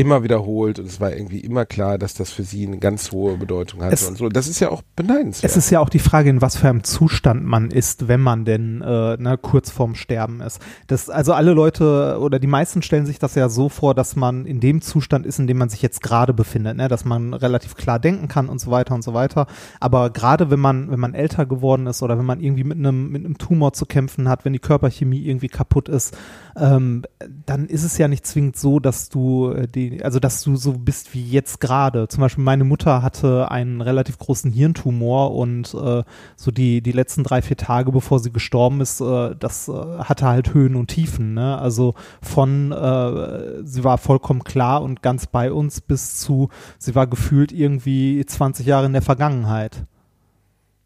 immer 0.00 0.22
wiederholt 0.22 0.78
und 0.78 0.86
es 0.86 1.00
war 1.00 1.12
irgendwie 1.12 1.40
immer 1.40 1.66
klar, 1.66 1.98
dass 1.98 2.14
das 2.14 2.30
für 2.30 2.42
sie 2.42 2.66
eine 2.66 2.78
ganz 2.78 3.12
hohe 3.12 3.36
Bedeutung 3.36 3.82
hatte 3.82 3.94
Es- 3.94 4.08
und 4.08 4.16
so. 4.16 4.28
Das 4.28 4.48
ist 4.48 4.60
ja 4.60 4.70
auch 4.70 4.82
beneidenswert. 4.96 5.50
Es 5.50 5.56
ist 5.56 5.70
ja 5.70 5.80
auch 5.80 5.88
die 5.88 5.98
Frage, 5.98 6.30
in 6.30 6.40
was 6.40 6.56
für 6.56 6.68
einem 6.68 6.84
Zustand 6.84 7.44
man 7.44 7.70
ist, 7.70 8.08
wenn 8.08 8.20
man 8.20 8.44
denn 8.44 8.82
äh, 8.82 9.16
ne, 9.16 9.38
kurz 9.40 9.70
vorm 9.70 9.94
Sterben 9.94 10.40
ist. 10.40 10.60
Das, 10.86 11.10
also 11.10 11.32
alle 11.32 11.52
Leute 11.52 12.18
oder 12.20 12.38
die 12.38 12.46
meisten 12.46 12.82
stellen 12.82 13.06
sich 13.06 13.18
das 13.18 13.34
ja 13.34 13.48
so 13.48 13.68
vor, 13.68 13.94
dass 13.94 14.16
man 14.16 14.46
in 14.46 14.60
dem 14.60 14.80
Zustand 14.80 15.26
ist, 15.26 15.38
in 15.38 15.46
dem 15.46 15.58
man 15.58 15.68
sich 15.68 15.82
jetzt 15.82 16.02
gerade 16.02 16.32
befindet, 16.32 16.76
ne? 16.76 16.88
dass 16.88 17.04
man 17.04 17.34
relativ 17.34 17.74
klar 17.74 17.98
denken 17.98 18.28
kann 18.28 18.48
und 18.48 18.60
so 18.60 18.70
weiter 18.70 18.94
und 18.94 19.02
so 19.02 19.14
weiter. 19.14 19.46
Aber 19.80 20.10
gerade 20.10 20.50
wenn 20.50 20.60
man, 20.60 20.90
wenn 20.90 21.00
man 21.00 21.14
älter 21.14 21.46
geworden 21.46 21.86
ist 21.86 22.02
oder 22.02 22.18
wenn 22.18 22.26
man 22.26 22.40
irgendwie 22.40 22.64
mit 22.64 22.78
einem, 22.78 23.10
mit 23.10 23.24
einem 23.24 23.38
Tumor 23.38 23.72
zu 23.72 23.86
kämpfen 23.86 24.28
hat, 24.28 24.44
wenn 24.44 24.52
die 24.52 24.58
Körperchemie 24.58 25.26
irgendwie 25.26 25.48
kaputt 25.48 25.88
ist, 25.88 26.16
ähm, 26.56 27.04
dann 27.46 27.66
ist 27.66 27.84
es 27.84 27.98
ja 27.98 28.08
nicht 28.08 28.26
zwingend 28.26 28.56
so, 28.56 28.80
dass 28.80 29.08
du 29.08 29.50
äh, 29.52 29.68
die, 29.68 29.87
also 30.02 30.18
dass 30.18 30.42
du 30.42 30.56
so 30.56 30.72
bist 30.72 31.14
wie 31.14 31.22
jetzt 31.22 31.60
gerade. 31.60 32.08
Zum 32.08 32.20
Beispiel 32.20 32.44
meine 32.44 32.64
Mutter 32.64 33.02
hatte 33.02 33.50
einen 33.50 33.80
relativ 33.80 34.18
großen 34.18 34.50
Hirntumor 34.52 35.34
und 35.34 35.74
äh, 35.74 36.02
so 36.36 36.50
die 36.50 36.80
die 36.80 36.92
letzten 36.92 37.24
drei 37.24 37.42
vier 37.42 37.56
Tage, 37.56 37.92
bevor 37.92 38.18
sie 38.20 38.32
gestorben 38.32 38.80
ist, 38.80 39.00
äh, 39.00 39.34
das 39.38 39.68
äh, 39.68 39.72
hatte 39.72 40.26
halt 40.26 40.54
Höhen 40.54 40.76
und 40.76 40.88
Tiefen. 40.88 41.34
Ne? 41.34 41.58
Also 41.58 41.94
von 42.22 42.72
äh, 42.72 43.64
sie 43.64 43.84
war 43.84 43.98
vollkommen 43.98 44.44
klar 44.44 44.82
und 44.82 45.02
ganz 45.02 45.26
bei 45.26 45.52
uns 45.52 45.80
bis 45.80 46.18
zu 46.18 46.48
sie 46.78 46.94
war 46.94 47.06
gefühlt 47.06 47.52
irgendwie 47.52 48.24
20 48.24 48.66
Jahre 48.66 48.86
in 48.86 48.92
der 48.92 49.02
Vergangenheit. 49.02 49.84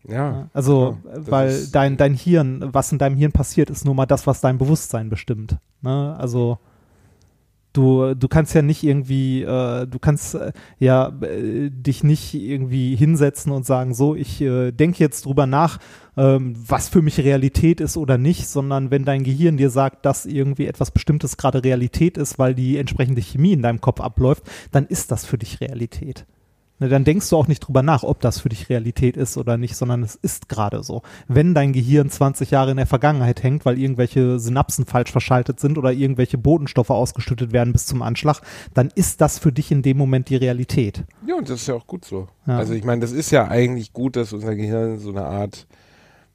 ja. 0.09 0.49
Also. 0.53 0.99
Das 1.05 1.31
weil 1.31 1.67
dein, 1.69 1.97
dein 1.97 2.15
Hirn, 2.15 2.69
was 2.73 2.93
in 2.93 2.99
deinem 2.99 3.17
Hirn 3.17 3.33
passiert, 3.33 3.71
ist 3.71 3.85
nur 3.85 3.95
mal 3.95 4.07
das, 4.07 4.27
was 4.27 4.41
dein 4.41 4.59
Bewusstsein 4.59 5.09
bestimmt. 5.09 5.59
Ne? 5.81 6.17
Also, 6.19 6.59
du, 7.73 8.15
du 8.15 8.29
kannst 8.29 8.55
ja 8.55 8.63
nicht 8.63 8.83
irgendwie, 8.83 9.43
äh, 9.43 9.87
du 9.87 9.99
kannst 9.99 10.35
äh, 10.35 10.53
ja 10.79 11.09
äh, 11.23 11.71
dich 11.71 12.05
nicht 12.05 12.35
irgendwie 12.35 12.97
hinsetzen 12.97 13.53
und 13.53 13.67
sagen, 13.67 13.95
so, 13.95 14.15
ich 14.15 14.41
äh, 14.41 14.73
denke 14.73 14.99
jetzt 15.01 15.27
drüber 15.27 15.47
nach, 15.47 15.79
ähm, 16.17 16.55
was 16.67 16.89
für 16.89 17.03
mich 17.03 17.19
Realität 17.19 17.81
ist 17.81 17.97
oder 17.97 18.19
nicht, 18.19 18.49
sondern 18.49 18.91
wenn 18.91 19.05
dein 19.05 19.25
Gehirn 19.25 19.57
dir 19.57 19.71
sagt, 19.71 20.05
dass 20.05 20.27
irgendwie 20.27 20.67
etwas 20.67 20.91
Bestimmtes 20.91 21.37
gerade 21.37 21.65
Realität 21.65 22.19
ist, 22.19 22.39
weil 22.39 22.55
die 22.55 22.77
entsprechende 22.77 23.23
Chemie 23.23 23.53
in 23.53 23.63
deinem 23.63 23.81
Kopf 23.81 24.01
abläuft, 24.01 24.45
dann 24.71 24.87
ist 24.87 25.11
das 25.11 25.25
für 25.25 25.39
dich 25.39 25.61
Realität. 25.61 26.27
Ne, 26.83 26.89
dann 26.89 27.05
denkst 27.05 27.31
du 27.31 27.37
auch 27.37 27.47
nicht 27.47 27.61
drüber 27.61 27.85
nach, 27.85 28.03
ob 28.03 28.21
das 28.21 28.41
für 28.41 28.49
dich 28.49 28.69
Realität 28.69 29.17
ist 29.17 29.37
oder 29.37 29.57
nicht, 29.57 29.77
sondern 29.77 30.03
es 30.03 30.17
ist 30.17 30.49
gerade 30.49 30.83
so. 30.83 31.03
Wenn 31.29 31.55
dein 31.55 31.73
Gehirn 31.73 32.11
20 32.11 32.51
Jahre 32.51 32.73
in 32.73 32.77
der 32.77 32.87
Vergangenheit 32.87 33.45
hängt, 33.45 33.65
weil 33.65 33.79
irgendwelche 33.79 34.41
Synapsen 34.41 34.85
falsch 34.85 35.13
verschaltet 35.13 35.61
sind 35.61 35.79
oder 35.79 35.93
irgendwelche 35.93 36.39
Botenstoffe 36.39 36.91
ausgeschüttet 36.91 37.53
werden 37.53 37.73
bis 37.73 37.87
zum 37.87 38.03
Anschlag, 38.03 38.41
dann 38.75 38.91
ist 38.97 39.21
das 39.21 39.39
für 39.39 39.53
dich 39.53 39.71
in 39.71 39.83
dem 39.83 39.97
Moment 39.97 40.29
die 40.29 40.35
Realität. 40.35 41.05
Ja, 41.25 41.37
und 41.37 41.49
das 41.49 41.61
ist 41.61 41.69
ja 41.69 41.75
auch 41.77 41.87
gut 41.87 42.05
so. 42.05 42.27
Ja. 42.49 42.59
Also 42.59 42.75
ich 42.75 42.83
meine, 42.83 43.01
das 43.01 43.13
ist 43.13 43.31
ja 43.31 43.47
eigentlich 43.47 43.93
gut, 43.93 44.17
dass 44.17 44.33
unser 44.33 44.57
Gehirn 44.57 44.99
so 44.99 45.11
eine 45.11 45.25
Art 45.25 45.69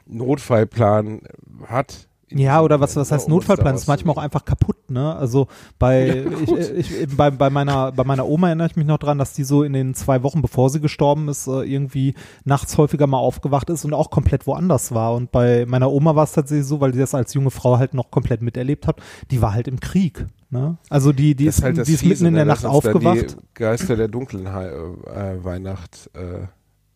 Notfallplan 0.06 1.24
hat. 1.66 2.07
Ja, 2.30 2.62
oder 2.62 2.82
was, 2.82 2.98
was 2.98 3.10
heißt 3.12 3.30
Notfallplan? 3.30 3.76
Ist 3.76 3.88
manchmal 3.88 4.16
auch 4.16 4.22
einfach 4.22 4.44
kaputt, 4.44 4.92
ne? 4.92 5.16
Also 5.16 5.48
bei, 5.80 6.26
Ja, 6.26 6.58
ich, 6.58 6.92
ich, 6.92 7.16
bei, 7.16 7.32
bei 7.32 7.50
meiner, 7.50 7.94
bei 7.94 8.04
meiner 8.04 8.28
Oma 8.28 8.48
erinnere 8.48 8.68
ich 8.68 8.76
mich 8.76 8.86
noch 8.86 8.98
dran, 8.98 9.18
dass 9.18 9.32
die 9.32 9.46
so 9.46 9.64
in 9.64 9.72
den 9.72 9.94
zwei 9.96 10.24
Wochen, 10.24 10.42
bevor 10.42 10.70
sie 10.70 10.82
gestorben 10.82 11.30
ist, 11.30 11.48
äh, 11.48 11.62
irgendwie 11.64 12.16
nachts 12.44 12.78
häufiger 12.78 13.08
mal 13.08 13.20
aufgewacht 13.20 13.70
ist 13.70 13.86
und 13.86 13.94
auch 13.94 14.10
komplett 14.10 14.46
woanders 14.46 14.94
war. 14.94 15.14
Und 15.14 15.32
bei 15.32 15.66
meiner 15.68 15.90
Oma 15.90 16.16
war 16.18 16.26
es 16.26 16.34
tatsächlich 16.34 16.68
so, 16.68 16.82
weil 16.82 16.92
die 16.92 17.00
das 17.00 17.16
als 17.16 17.34
junge 17.34 17.50
Frau 17.50 17.78
halt 17.78 17.94
noch 17.94 18.12
kompleit 18.12 18.42
miterlebt 18.42 18.88
hat, 18.88 18.98
die 19.32 19.42
war 19.42 19.54
halt 19.54 19.70
im 19.70 19.80
Krieg, 19.80 20.26
ne? 20.50 20.78
Also 20.90 21.14
die, 21.14 21.34
die 21.34 21.46
Das 21.46 21.60
ist, 21.60 21.64
halt 21.64 21.78
das 21.78 21.88
die 21.88 21.94
ist 21.94 22.02
Fiese, 22.02 22.26
mitten 22.26 22.26
in 22.26 22.34
ne, 22.34 22.40
der 22.40 22.46
dass 22.48 22.64
Nacht 22.64 22.74
aufgewacht. 22.74 23.38
Die 23.40 23.54
Geister 23.54 23.96
der 23.96 24.10
dunklen 24.10 24.52
Hei- 24.52 24.68
äh, 24.68 25.44
Weihnacht 25.46 26.10
äh, 26.14 26.48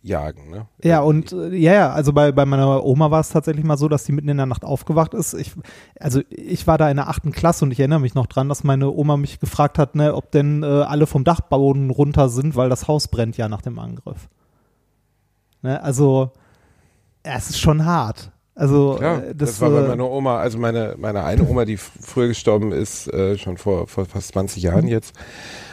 jagen. 0.03 0.49
Ne? 0.49 0.67
Ja, 0.83 1.01
und 1.01 1.31
äh, 1.31 1.55
ja, 1.55 1.73
ja, 1.73 1.91
also 1.91 2.13
bei, 2.13 2.31
bei 2.31 2.45
meiner 2.45 2.83
Oma 2.83 3.11
war 3.11 3.19
es 3.19 3.29
tatsächlich 3.29 3.63
mal 3.65 3.77
so, 3.77 3.87
dass 3.87 4.05
sie 4.05 4.11
mitten 4.11 4.29
in 4.29 4.37
der 4.37 4.45
Nacht 4.45 4.63
aufgewacht 4.63 5.13
ist. 5.13 5.33
Ich, 5.33 5.53
also 5.99 6.21
ich 6.29 6.65
war 6.67 6.77
da 6.77 6.89
in 6.89 6.97
der 6.97 7.07
achten 7.07 7.31
Klasse 7.31 7.65
und 7.65 7.71
ich 7.71 7.79
erinnere 7.79 7.99
mich 7.99 8.15
noch 8.15 8.27
dran, 8.27 8.49
dass 8.49 8.63
meine 8.63 8.89
Oma 8.89 9.17
mich 9.17 9.39
gefragt 9.39 9.77
hat, 9.77 9.95
ne, 9.95 10.15
ob 10.15 10.31
denn 10.31 10.63
äh, 10.63 10.65
alle 10.65 11.07
vom 11.07 11.23
Dachboden 11.23 11.89
runter 11.89 12.29
sind, 12.29 12.55
weil 12.55 12.69
das 12.69 12.87
Haus 12.87 13.07
brennt 13.07 13.37
ja 13.37 13.47
nach 13.47 13.61
dem 13.61 13.77
Angriff. 13.79 14.29
Ne, 15.61 15.81
also, 15.81 16.31
es 17.23 17.51
ist 17.51 17.59
schon 17.59 17.85
hart. 17.85 18.31
Also 18.53 18.99
Ja, 19.01 19.19
äh, 19.19 19.35
das, 19.35 19.51
das, 19.51 19.61
war 19.61 19.69
bei 19.69 19.79
äh, 19.79 19.87
meiner 19.87 20.09
Oma, 20.09 20.37
also 20.37 20.57
meine, 20.57 20.95
meine 20.97 21.23
eine 21.23 21.47
Oma, 21.47 21.65
die 21.65 21.77
früher 21.77 22.27
gestorben 22.27 22.71
ist, 22.71 23.07
äh, 23.07 23.37
schon 23.37 23.57
vor, 23.57 23.87
vor 23.87 24.05
fast 24.05 24.29
20 24.33 24.61
Jahren 24.61 24.87
jetzt, 24.87 25.13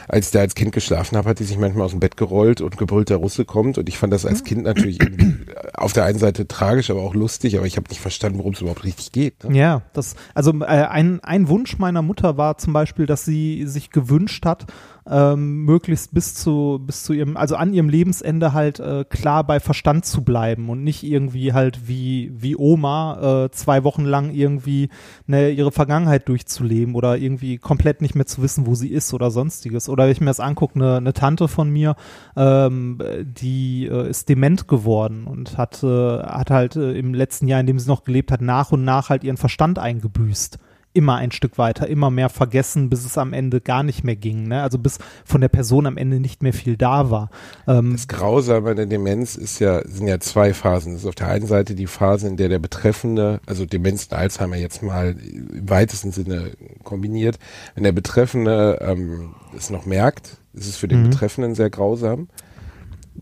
als 0.07 0.27
ich 0.27 0.31
da 0.31 0.39
als 0.39 0.55
Kind 0.55 0.71
geschlafen 0.71 1.17
habe, 1.17 1.29
hat 1.29 1.39
die 1.39 1.43
sich 1.43 1.57
manchmal 1.57 1.85
aus 1.85 1.91
dem 1.91 1.99
Bett 1.99 2.15
gerollt 2.15 2.61
und 2.61 2.77
gebrüllt, 2.77 3.09
der 3.09 3.17
Russe 3.17 3.45
kommt. 3.45 3.77
Und 3.77 3.89
ich 3.89 3.97
fand 3.97 4.13
das 4.13 4.25
als 4.25 4.43
Kind 4.43 4.63
natürlich 4.63 5.01
irgendwie 5.01 5.45
auf 5.79 5.93
der 5.93 6.05
einen 6.05 6.19
Seite 6.19 6.47
tragisch, 6.47 6.89
aber 6.89 7.01
auch 7.01 7.15
lustig, 7.15 7.57
aber 7.57 7.65
ich 7.65 7.77
habe 7.77 7.89
nicht 7.89 8.01
verstanden, 8.01 8.37
worum 8.37 8.53
es 8.53 8.61
überhaupt 8.61 8.83
richtig 8.83 9.11
geht. 9.11 9.43
Ne? 9.43 9.57
Ja, 9.57 9.81
das, 9.93 10.15
also 10.33 10.51
äh, 10.61 10.65
ein, 10.65 11.19
ein 11.21 11.47
Wunsch 11.47 11.77
meiner 11.77 12.01
Mutter 12.01 12.37
war 12.37 12.57
zum 12.57 12.73
Beispiel, 12.73 13.05
dass 13.05 13.25
sie 13.25 13.65
sich 13.65 13.89
gewünscht 13.89 14.45
hat, 14.45 14.67
ähm, 15.09 15.65
möglichst 15.65 16.13
bis 16.13 16.35
zu, 16.35 16.79
bis 16.85 17.03
zu 17.03 17.13
ihrem, 17.13 17.35
also 17.35 17.55
an 17.55 17.73
ihrem 17.73 17.89
Lebensende 17.89 18.53
halt 18.53 18.79
äh, 18.79 19.05
klar 19.09 19.43
bei 19.43 19.59
Verstand 19.59 20.05
zu 20.05 20.23
bleiben 20.23 20.69
und 20.69 20.83
nicht 20.83 21.03
irgendwie 21.03 21.53
halt 21.53 21.87
wie, 21.87 22.31
wie 22.35 22.55
Oma 22.55 23.45
äh, 23.45 23.51
zwei 23.51 23.83
Wochen 23.83 24.05
lang 24.05 24.31
irgendwie 24.31 24.89
ne, 25.25 25.49
ihre 25.49 25.71
Vergangenheit 25.71 26.27
durchzuleben 26.29 26.93
oder 26.93 27.17
irgendwie 27.17 27.57
komplett 27.57 28.01
nicht 28.01 28.15
mehr 28.15 28.27
zu 28.27 28.41
wissen, 28.43 28.67
wo 28.67 28.75
sie 28.75 28.89
ist 28.89 29.13
oder 29.13 29.31
sonstiges. 29.31 29.89
Oder 29.89 30.03
wenn 30.03 30.11
ich 30.11 30.21
mir 30.21 30.27
das 30.27 30.39
angucke, 30.39 30.75
eine, 30.75 30.97
eine 30.97 31.13
Tante 31.13 31.47
von 31.47 31.69
mir, 31.69 31.95
ähm, 32.35 32.99
die 33.23 33.87
äh, 33.87 34.09
ist 34.09 34.29
dement 34.29 34.67
geworden 34.67 35.25
und 35.25 35.57
hat, 35.57 35.68
äh, 35.83 36.19
hat 36.23 36.49
halt 36.51 36.75
äh, 36.75 36.91
im 36.93 37.13
letzten 37.13 37.47
Jahr, 37.47 37.59
in 37.59 37.67
dem 37.67 37.79
sie 37.79 37.87
noch 37.87 38.03
gelebt 38.03 38.31
hat, 38.31 38.41
nach 38.41 38.71
und 38.71 38.83
nach 38.83 39.09
halt 39.09 39.23
ihren 39.23 39.37
Verstand 39.37 39.79
eingebüßt. 39.79 40.57
Immer 40.91 41.17
ein 41.17 41.31
Stück 41.31 41.59
weiter, 41.59 41.87
immer 41.87 42.09
mehr 42.09 42.29
vergessen, 42.29 42.89
bis 42.89 43.05
es 43.05 43.15
am 43.19 43.31
Ende 43.31 43.61
gar 43.61 43.83
nicht 43.83 44.03
mehr 44.03 44.15
ging. 44.15 44.47
Ne? 44.47 44.63
Also 44.63 44.79
bis 44.79 44.97
von 45.23 45.39
der 45.39 45.47
Person 45.47 45.85
am 45.85 45.97
Ende 45.97 46.19
nicht 46.19 46.41
mehr 46.41 46.51
viel 46.51 46.77
da 46.77 47.11
war. 47.11 47.29
Ähm, 47.67 47.91
Das 47.91 48.07
Grausame 48.07 48.73
der 48.73 48.87
Demenz 48.87 49.35
ist 49.35 49.59
ja, 49.59 49.87
sind 49.87 50.07
ja 50.07 50.19
zwei 50.19 50.51
Phasen. 50.51 50.93
Das 50.93 51.03
ist 51.03 51.07
auf 51.07 51.13
der 51.13 51.27
einen 51.27 51.45
Seite 51.45 51.75
die 51.75 51.85
Phase, 51.85 52.27
in 52.27 52.37
der 52.37 52.49
der 52.49 52.57
Betreffende, 52.57 53.39
also 53.45 53.67
Demenz 53.67 54.07
und 54.07 54.17
Alzheimer 54.17 54.55
jetzt 54.55 54.81
mal 54.81 55.15
im 55.21 55.69
weitesten 55.69 56.11
Sinne 56.11 56.53
kombiniert, 56.83 57.37
wenn 57.75 57.83
der 57.83 57.91
Betreffende 57.91 58.79
ähm, 58.81 59.35
es 59.55 59.69
noch 59.69 59.85
merkt, 59.85 60.37
ist 60.53 60.67
es 60.67 60.75
für 60.77 60.87
den 60.87 61.01
Mhm. 61.03 61.09
Betreffenden 61.11 61.53
sehr 61.53 61.69
grausam. 61.69 62.29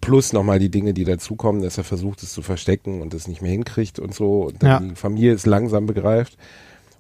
Plus 0.02 0.32
nochmal 0.34 0.60
die 0.60 0.70
Dinge, 0.70 0.94
die 0.94 1.06
dazukommen, 1.06 1.62
dass 1.62 1.78
er 1.78 1.84
versucht, 1.84 2.22
es 2.24 2.32
zu 2.32 2.42
verstecken 2.42 3.02
und 3.02 3.14
es 3.14 3.28
nicht 3.28 3.42
mehr 3.42 3.52
hinkriegt 3.52 4.00
und 4.00 4.14
so. 4.14 4.44
Und 4.48 4.62
dann 4.64 4.70
Ja. 4.70 4.80
die 4.80 4.96
Familie 4.96 5.34
es 5.34 5.46
langsam 5.46 5.86
begreift. 5.86 6.38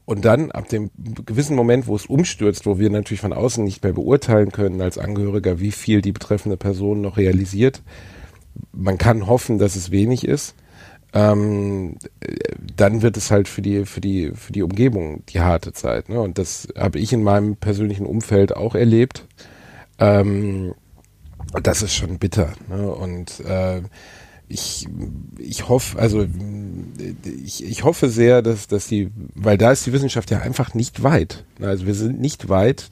Und 0.05 0.23
dann 0.23 0.51
ab 0.51 0.69
dem 0.69 0.89
gewissen 1.25 1.55
Moment, 1.55 1.85
wo 1.85 1.95
es 1.95 2.05
umstürzt, 2.05 2.65
wo 2.65 2.79
wir 2.79 2.89
natürlich 2.89 3.19
von 3.19 3.33
außen 3.33 3.63
nicht 3.63 3.83
mehr 3.83 3.91
beurteilen 3.93 4.51
können 4.53 4.81
als 4.81 4.97
Angehöriger, 4.97 5.59
wie 5.59 5.71
viel 5.71 6.01
die 6.01 6.13
betreffende 6.13 6.55
Person 6.57 7.01
noch 7.01 7.17
realisiert, 7.17 7.81
man 8.71 8.97
kann 8.97 9.27
hoffen, 9.27 9.59
dass 9.59 9.75
es 9.75 9.91
wenig 9.91 10.25
ist. 10.25 10.55
Ähm, 11.13 11.97
äh, 12.21 12.33
dann 12.75 13.01
wird 13.01 13.17
es 13.17 13.31
halt 13.31 13.47
für 13.47 13.61
die 13.61 13.85
für 13.85 14.01
die 14.01 14.31
für 14.33 14.51
die 14.51 14.63
Umgebung 14.63 15.23
die 15.29 15.39
harte 15.41 15.73
Zeit. 15.73 16.09
Ne? 16.09 16.19
Und 16.21 16.37
das 16.37 16.67
habe 16.77 16.99
ich 16.99 17.11
in 17.13 17.23
meinem 17.23 17.55
persönlichen 17.55 18.05
Umfeld 18.05 18.55
auch 18.55 18.75
erlebt. 18.75 19.25
Ähm, 19.99 20.73
das 21.63 21.81
ist 21.81 21.93
schon 21.93 22.19
bitter. 22.19 22.53
Ne? 22.69 22.89
Und 22.91 23.39
äh, 23.41 23.81
ich, 24.47 24.87
ich 25.37 25.67
hoffe, 25.67 25.99
also 25.99 26.25
ich, 27.43 27.63
ich 27.63 27.83
hoffe 27.83 28.09
sehr, 28.09 28.41
dass, 28.41 28.67
dass 28.67 28.87
die, 28.87 29.11
weil 29.35 29.57
da 29.57 29.71
ist 29.71 29.85
die 29.85 29.93
Wissenschaft 29.93 30.31
ja 30.31 30.39
einfach 30.39 30.73
nicht 30.73 31.03
weit. 31.03 31.43
Also 31.61 31.85
wir 31.85 31.93
sind 31.93 32.19
nicht 32.19 32.47
weit, 32.49 32.89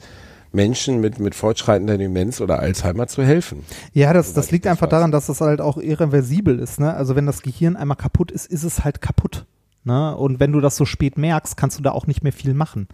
Menschen 0.52 1.00
mit, 1.00 1.18
mit 1.18 1.34
fortschreitender 1.34 1.98
Demenz 1.98 2.40
oder 2.40 2.58
Alzheimer 2.58 3.06
zu 3.06 3.22
helfen. 3.22 3.64
Ja, 3.92 4.12
das, 4.12 4.32
das 4.32 4.50
liegt 4.50 4.64
das 4.64 4.72
einfach 4.72 4.86
weiß. 4.86 4.90
daran, 4.90 5.12
dass 5.12 5.26
das 5.26 5.40
halt 5.40 5.60
auch 5.60 5.76
irreversibel 5.76 6.58
ist. 6.58 6.80
Ne? 6.80 6.92
Also 6.94 7.16
wenn 7.16 7.26
das 7.26 7.42
Gehirn 7.42 7.76
einmal 7.76 7.96
kaputt 7.96 8.30
ist, 8.30 8.46
ist 8.46 8.64
es 8.64 8.84
halt 8.84 9.00
kaputt. 9.00 9.46
Ne? 9.86 10.16
Und 10.16 10.40
wenn 10.40 10.52
du 10.52 10.60
das 10.60 10.76
so 10.76 10.84
spät 10.84 11.16
merkst, 11.16 11.56
kannst 11.56 11.78
du 11.78 11.82
da 11.82 11.92
auch 11.92 12.06
nicht 12.06 12.22
mehr 12.22 12.32
viel 12.32 12.54
machen. 12.54 12.88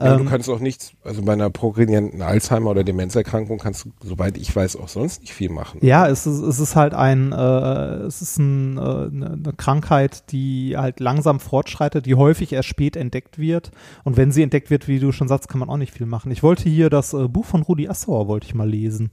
Ja, 0.00 0.14
Ähm, 0.16 0.24
du 0.24 0.30
kannst 0.30 0.50
auch 0.50 0.58
nichts, 0.58 0.92
also 1.04 1.22
bei 1.22 1.32
einer 1.32 1.48
progredienten 1.50 2.22
Alzheimer 2.22 2.70
oder 2.70 2.82
Demenzerkrankung 2.82 3.58
kannst 3.58 3.84
du, 3.84 3.92
soweit 4.02 4.36
ich 4.36 4.54
weiß, 4.54 4.76
auch 4.76 4.88
sonst 4.88 5.20
nicht 5.20 5.32
viel 5.32 5.50
machen. 5.50 5.78
Ja, 5.82 6.08
es 6.08 6.26
ist, 6.26 6.40
es 6.40 6.58
ist 6.58 6.74
halt 6.74 6.92
ein, 6.94 7.30
äh, 7.30 7.36
es 7.36 8.20
ist 8.20 8.38
ein, 8.38 8.76
äh, 8.76 8.80
eine, 8.80 9.32
eine 9.32 9.52
Krankheit, 9.56 10.32
die 10.32 10.76
halt 10.76 10.98
langsam 10.98 11.38
fortschreitet, 11.38 12.06
die 12.06 12.16
häufig 12.16 12.52
erst 12.52 12.68
spät 12.68 12.96
entdeckt 12.96 13.38
wird. 13.38 13.70
Und 14.02 14.16
wenn 14.16 14.32
sie 14.32 14.42
entdeckt 14.42 14.70
wird, 14.70 14.88
wie 14.88 14.98
du 14.98 15.12
schon 15.12 15.28
sagst, 15.28 15.48
kann 15.48 15.60
man 15.60 15.68
auch 15.68 15.76
nicht 15.76 15.92
viel 15.92 16.06
machen. 16.06 16.32
Ich 16.32 16.42
wollte 16.42 16.68
hier 16.68 16.90
das 16.90 17.14
äh, 17.14 17.28
Buch 17.28 17.44
von 17.44 17.62
Rudi 17.62 17.88
Assauer, 17.88 18.26
wollte 18.26 18.46
ich 18.46 18.54
mal 18.56 18.68
lesen. 18.68 19.10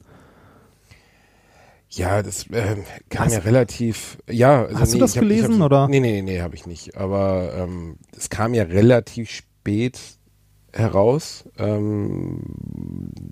Ja, 1.94 2.24
das 2.24 2.46
ähm, 2.54 2.84
kam 3.10 3.26
Hast- 3.26 3.34
ja 3.34 3.40
relativ, 3.40 4.18
ja. 4.30 4.64
Also 4.66 4.80
Hast 4.80 4.94
du 4.94 4.98
nee, 4.98 5.02
das 5.02 5.12
ich 5.12 5.18
hab- 5.18 5.22
gelesen, 5.24 5.60
hab- 5.60 5.66
oder? 5.66 5.88
Nee, 5.90 6.00
nee, 6.00 6.22
nee, 6.22 6.42
habe 6.42 6.56
ich 6.56 6.66
nicht. 6.66 6.96
Aber 6.98 7.54
ähm, 7.58 7.98
es 8.18 8.30
kam 8.30 8.54
ja 8.54 8.64
relativ 8.64 9.30
spät 9.30 10.00
heraus. 10.74 11.44
Ähm, 11.58 12.40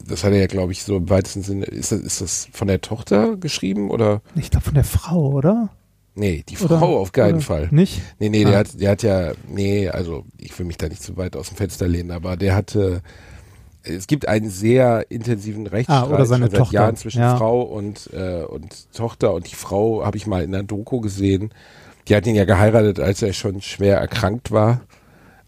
das 0.05 0.23
hat 0.25 0.33
er 0.33 0.39
ja, 0.39 0.47
glaube 0.47 0.73
ich, 0.73 0.83
so 0.83 0.97
im 0.97 1.09
weitesten 1.09 1.41
Sinne, 1.41 1.65
ist 1.65 1.91
das, 1.93 2.01
ist 2.01 2.19
das 2.21 2.49
von 2.51 2.67
der 2.67 2.81
Tochter 2.81 3.37
geschrieben 3.37 3.89
oder? 3.91 4.21
Ich 4.35 4.51
glaube 4.51 4.65
von 4.65 4.73
der 4.73 4.83
Frau, 4.83 5.29
oder? 5.31 5.69
Nee, 6.15 6.43
die 6.49 6.57
Oder- 6.57 6.79
Frau 6.79 6.99
auf 6.99 7.13
keinen 7.13 7.39
Fall. 7.39 7.69
Nicht? 7.71 8.01
Nee, 8.19 8.27
nee, 8.27 8.43
Ah. 8.43 8.49
der 8.49 8.57
hat, 8.59 8.81
der 8.81 8.91
hat 8.91 9.03
ja, 9.03 9.31
nee, 9.47 9.87
also 9.87 10.25
ich 10.37 10.57
will 10.59 10.65
mich 10.65 10.75
da 10.77 10.89
nicht 10.89 11.01
zu 11.01 11.15
weit 11.15 11.37
aus 11.37 11.47
dem 11.47 11.55
Fenster 11.55 11.87
lehnen, 11.87 12.11
aber 12.11 12.35
der 12.35 12.55
hatte, 12.55 13.01
es 13.89 14.07
gibt 14.07 14.27
einen 14.27 14.49
sehr 14.49 15.05
intensiven 15.09 15.67
Rechtsstreit 15.67 16.09
Ah, 16.09 16.13
oder 16.13 16.25
seit 16.25 16.53
Tochter, 16.53 16.73
Jahren 16.73 16.95
zwischen 16.95 17.21
ja. 17.21 17.35
Frau 17.35 17.61
und, 17.61 18.09
äh, 18.13 18.43
und 18.43 18.91
Tochter 18.93 19.33
und 19.33 19.49
die 19.49 19.55
Frau 19.55 20.05
habe 20.05 20.17
ich 20.17 20.27
mal 20.27 20.43
in 20.43 20.53
einer 20.53 20.63
Doku 20.63 21.01
gesehen. 21.01 21.51
Die 22.07 22.15
hat 22.15 22.25
ihn 22.25 22.35
ja 22.35 22.45
geheiratet, 22.45 22.99
als 22.99 23.21
er 23.21 23.33
schon 23.33 23.61
schwer 23.61 23.97
erkrankt 23.97 24.51
war. 24.51 24.81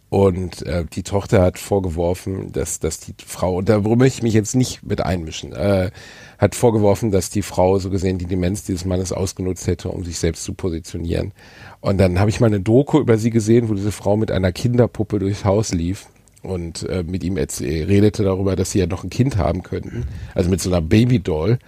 Und 0.09 0.63
äh, 0.63 0.83
die 0.91 1.03
Tochter 1.03 1.41
hat 1.41 1.57
vorgeworfen, 1.57 2.51
dass, 2.51 2.79
dass 2.79 2.99
die 2.99 3.15
Frau, 3.25 3.55
und 3.55 3.69
da 3.69 3.79
möchte 3.79 4.17
ich 4.17 4.23
mich 4.23 4.33
jetzt 4.33 4.55
nicht 4.55 4.83
mit 4.83 4.99
einmischen, 4.99 5.53
äh, 5.53 5.89
hat 6.37 6.53
vorgeworfen, 6.53 7.11
dass 7.11 7.29
die 7.29 7.43
Frau 7.43 7.79
so 7.79 7.89
gesehen 7.89 8.17
die 8.17 8.25
Demenz 8.25 8.63
dieses 8.65 8.83
Mannes 8.83 9.13
ausgenutzt 9.13 9.67
hätte, 9.67 9.87
um 9.87 10.03
sich 10.03 10.19
selbst 10.19 10.43
zu 10.43 10.53
positionieren. 10.53 11.31
Und 11.79 11.97
dann 11.97 12.19
habe 12.19 12.29
ich 12.29 12.41
mal 12.41 12.47
eine 12.47 12.59
Doku 12.59 12.99
über 12.99 13.17
sie 13.17 13.29
gesehen, 13.29 13.69
wo 13.69 13.73
diese 13.73 13.93
Frau 13.93 14.17
mit 14.17 14.31
einer 14.31 14.51
Kinderpuppe 14.51 15.17
durchs 15.17 15.45
Haus 15.45 15.71
lief 15.71 16.07
und 16.41 16.83
äh, 16.89 17.03
mit 17.03 17.23
ihm 17.23 17.35
erzäh- 17.37 17.87
redete 17.87 18.23
darüber, 18.23 18.55
dass 18.55 18.71
sie 18.71 18.79
ja 18.79 18.87
noch 18.87 19.03
ein 19.03 19.09
Kind 19.09 19.37
haben 19.37 19.63
könnten, 19.63 20.05
also 20.33 20.49
mit 20.49 20.61
so 20.61 20.69
einer 20.69 20.81
Babydoll. 20.81 21.59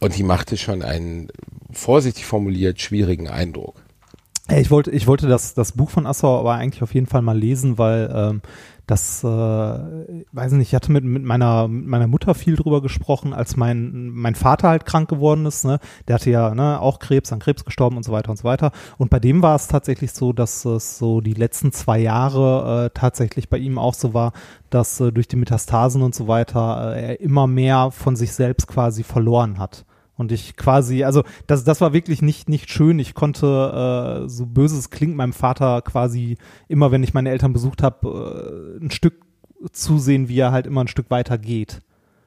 Und 0.00 0.16
die 0.18 0.22
machte 0.22 0.56
schon 0.56 0.82
einen, 0.82 1.28
vorsichtig 1.72 2.26
formuliert, 2.26 2.80
schwierigen 2.80 3.28
Eindruck. 3.28 3.83
Ey, 4.48 4.60
Ich 4.60 4.70
wollte, 4.70 4.90
ich 4.90 5.06
wollte 5.06 5.26
das, 5.26 5.54
das 5.54 5.72
Buch 5.72 5.88
von 5.88 6.06
Assauer 6.06 6.40
aber 6.40 6.52
eigentlich 6.54 6.82
auf 6.82 6.92
jeden 6.92 7.06
Fall 7.06 7.22
mal 7.22 7.36
lesen, 7.36 7.78
weil 7.78 8.12
ähm, 8.14 8.42
das, 8.86 9.24
äh, 9.24 9.26
weiß 9.26 10.52
nicht, 10.52 10.68
ich 10.68 10.74
hatte 10.74 10.92
mit, 10.92 11.02
mit, 11.02 11.24
meiner, 11.24 11.66
mit 11.66 11.86
meiner 11.86 12.06
Mutter 12.06 12.34
viel 12.34 12.54
drüber 12.54 12.82
gesprochen, 12.82 13.32
als 13.32 13.56
mein, 13.56 14.10
mein 14.10 14.34
Vater 14.34 14.68
halt 14.68 14.84
krank 14.84 15.08
geworden 15.08 15.46
ist. 15.46 15.64
Ne? 15.64 15.78
Der 16.06 16.16
hatte 16.16 16.30
ja 16.30 16.54
ne, 16.54 16.78
auch 16.78 16.98
Krebs, 16.98 17.32
an 17.32 17.38
Krebs 17.38 17.64
gestorben 17.64 17.96
und 17.96 18.02
so 18.02 18.12
weiter 18.12 18.28
und 18.28 18.36
so 18.36 18.44
weiter. 18.44 18.72
Und 18.98 19.08
bei 19.08 19.18
dem 19.18 19.40
war 19.40 19.56
es 19.56 19.68
tatsächlich 19.68 20.12
so, 20.12 20.34
dass 20.34 20.66
es 20.66 20.98
so 20.98 21.22
die 21.22 21.32
letzten 21.32 21.72
zwei 21.72 21.98
Jahre 21.98 22.86
äh, 22.86 22.90
tatsächlich 22.92 23.48
bei 23.48 23.56
ihm 23.56 23.78
auch 23.78 23.94
so 23.94 24.12
war, 24.12 24.32
dass 24.68 25.00
äh, 25.00 25.10
durch 25.10 25.28
die 25.28 25.36
Metastasen 25.36 26.02
und 26.02 26.14
so 26.14 26.28
weiter 26.28 26.94
äh, 26.94 27.12
er 27.12 27.20
immer 27.20 27.46
mehr 27.46 27.90
von 27.90 28.14
sich 28.16 28.34
selbst 28.34 28.66
quasi 28.66 29.04
verloren 29.04 29.58
hat. 29.58 29.86
Und 30.16 30.30
ich 30.30 30.56
quasi, 30.56 31.04
also 31.04 31.24
das, 31.46 31.64
das 31.64 31.80
war 31.80 31.92
wirklich 31.92 32.22
nicht, 32.22 32.48
nicht 32.48 32.70
schön. 32.70 32.98
Ich 32.98 33.14
konnte, 33.14 34.22
äh, 34.24 34.28
so 34.28 34.46
böse 34.46 34.78
es 34.78 34.90
klingt, 34.90 35.16
meinem 35.16 35.32
Vater 35.32 35.82
quasi 35.82 36.36
immer, 36.68 36.92
wenn 36.92 37.02
ich 37.02 37.14
meine 37.14 37.30
Eltern 37.30 37.52
besucht 37.52 37.82
habe, 37.82 38.78
äh, 38.80 38.84
ein 38.84 38.90
Stück 38.90 39.24
zusehen, 39.72 40.28
wie 40.28 40.38
er 40.38 40.52
halt 40.52 40.66
immer 40.66 40.82
ein 40.82 40.88
Stück 40.88 41.10
weiter 41.10 41.38
geht. 41.38 41.80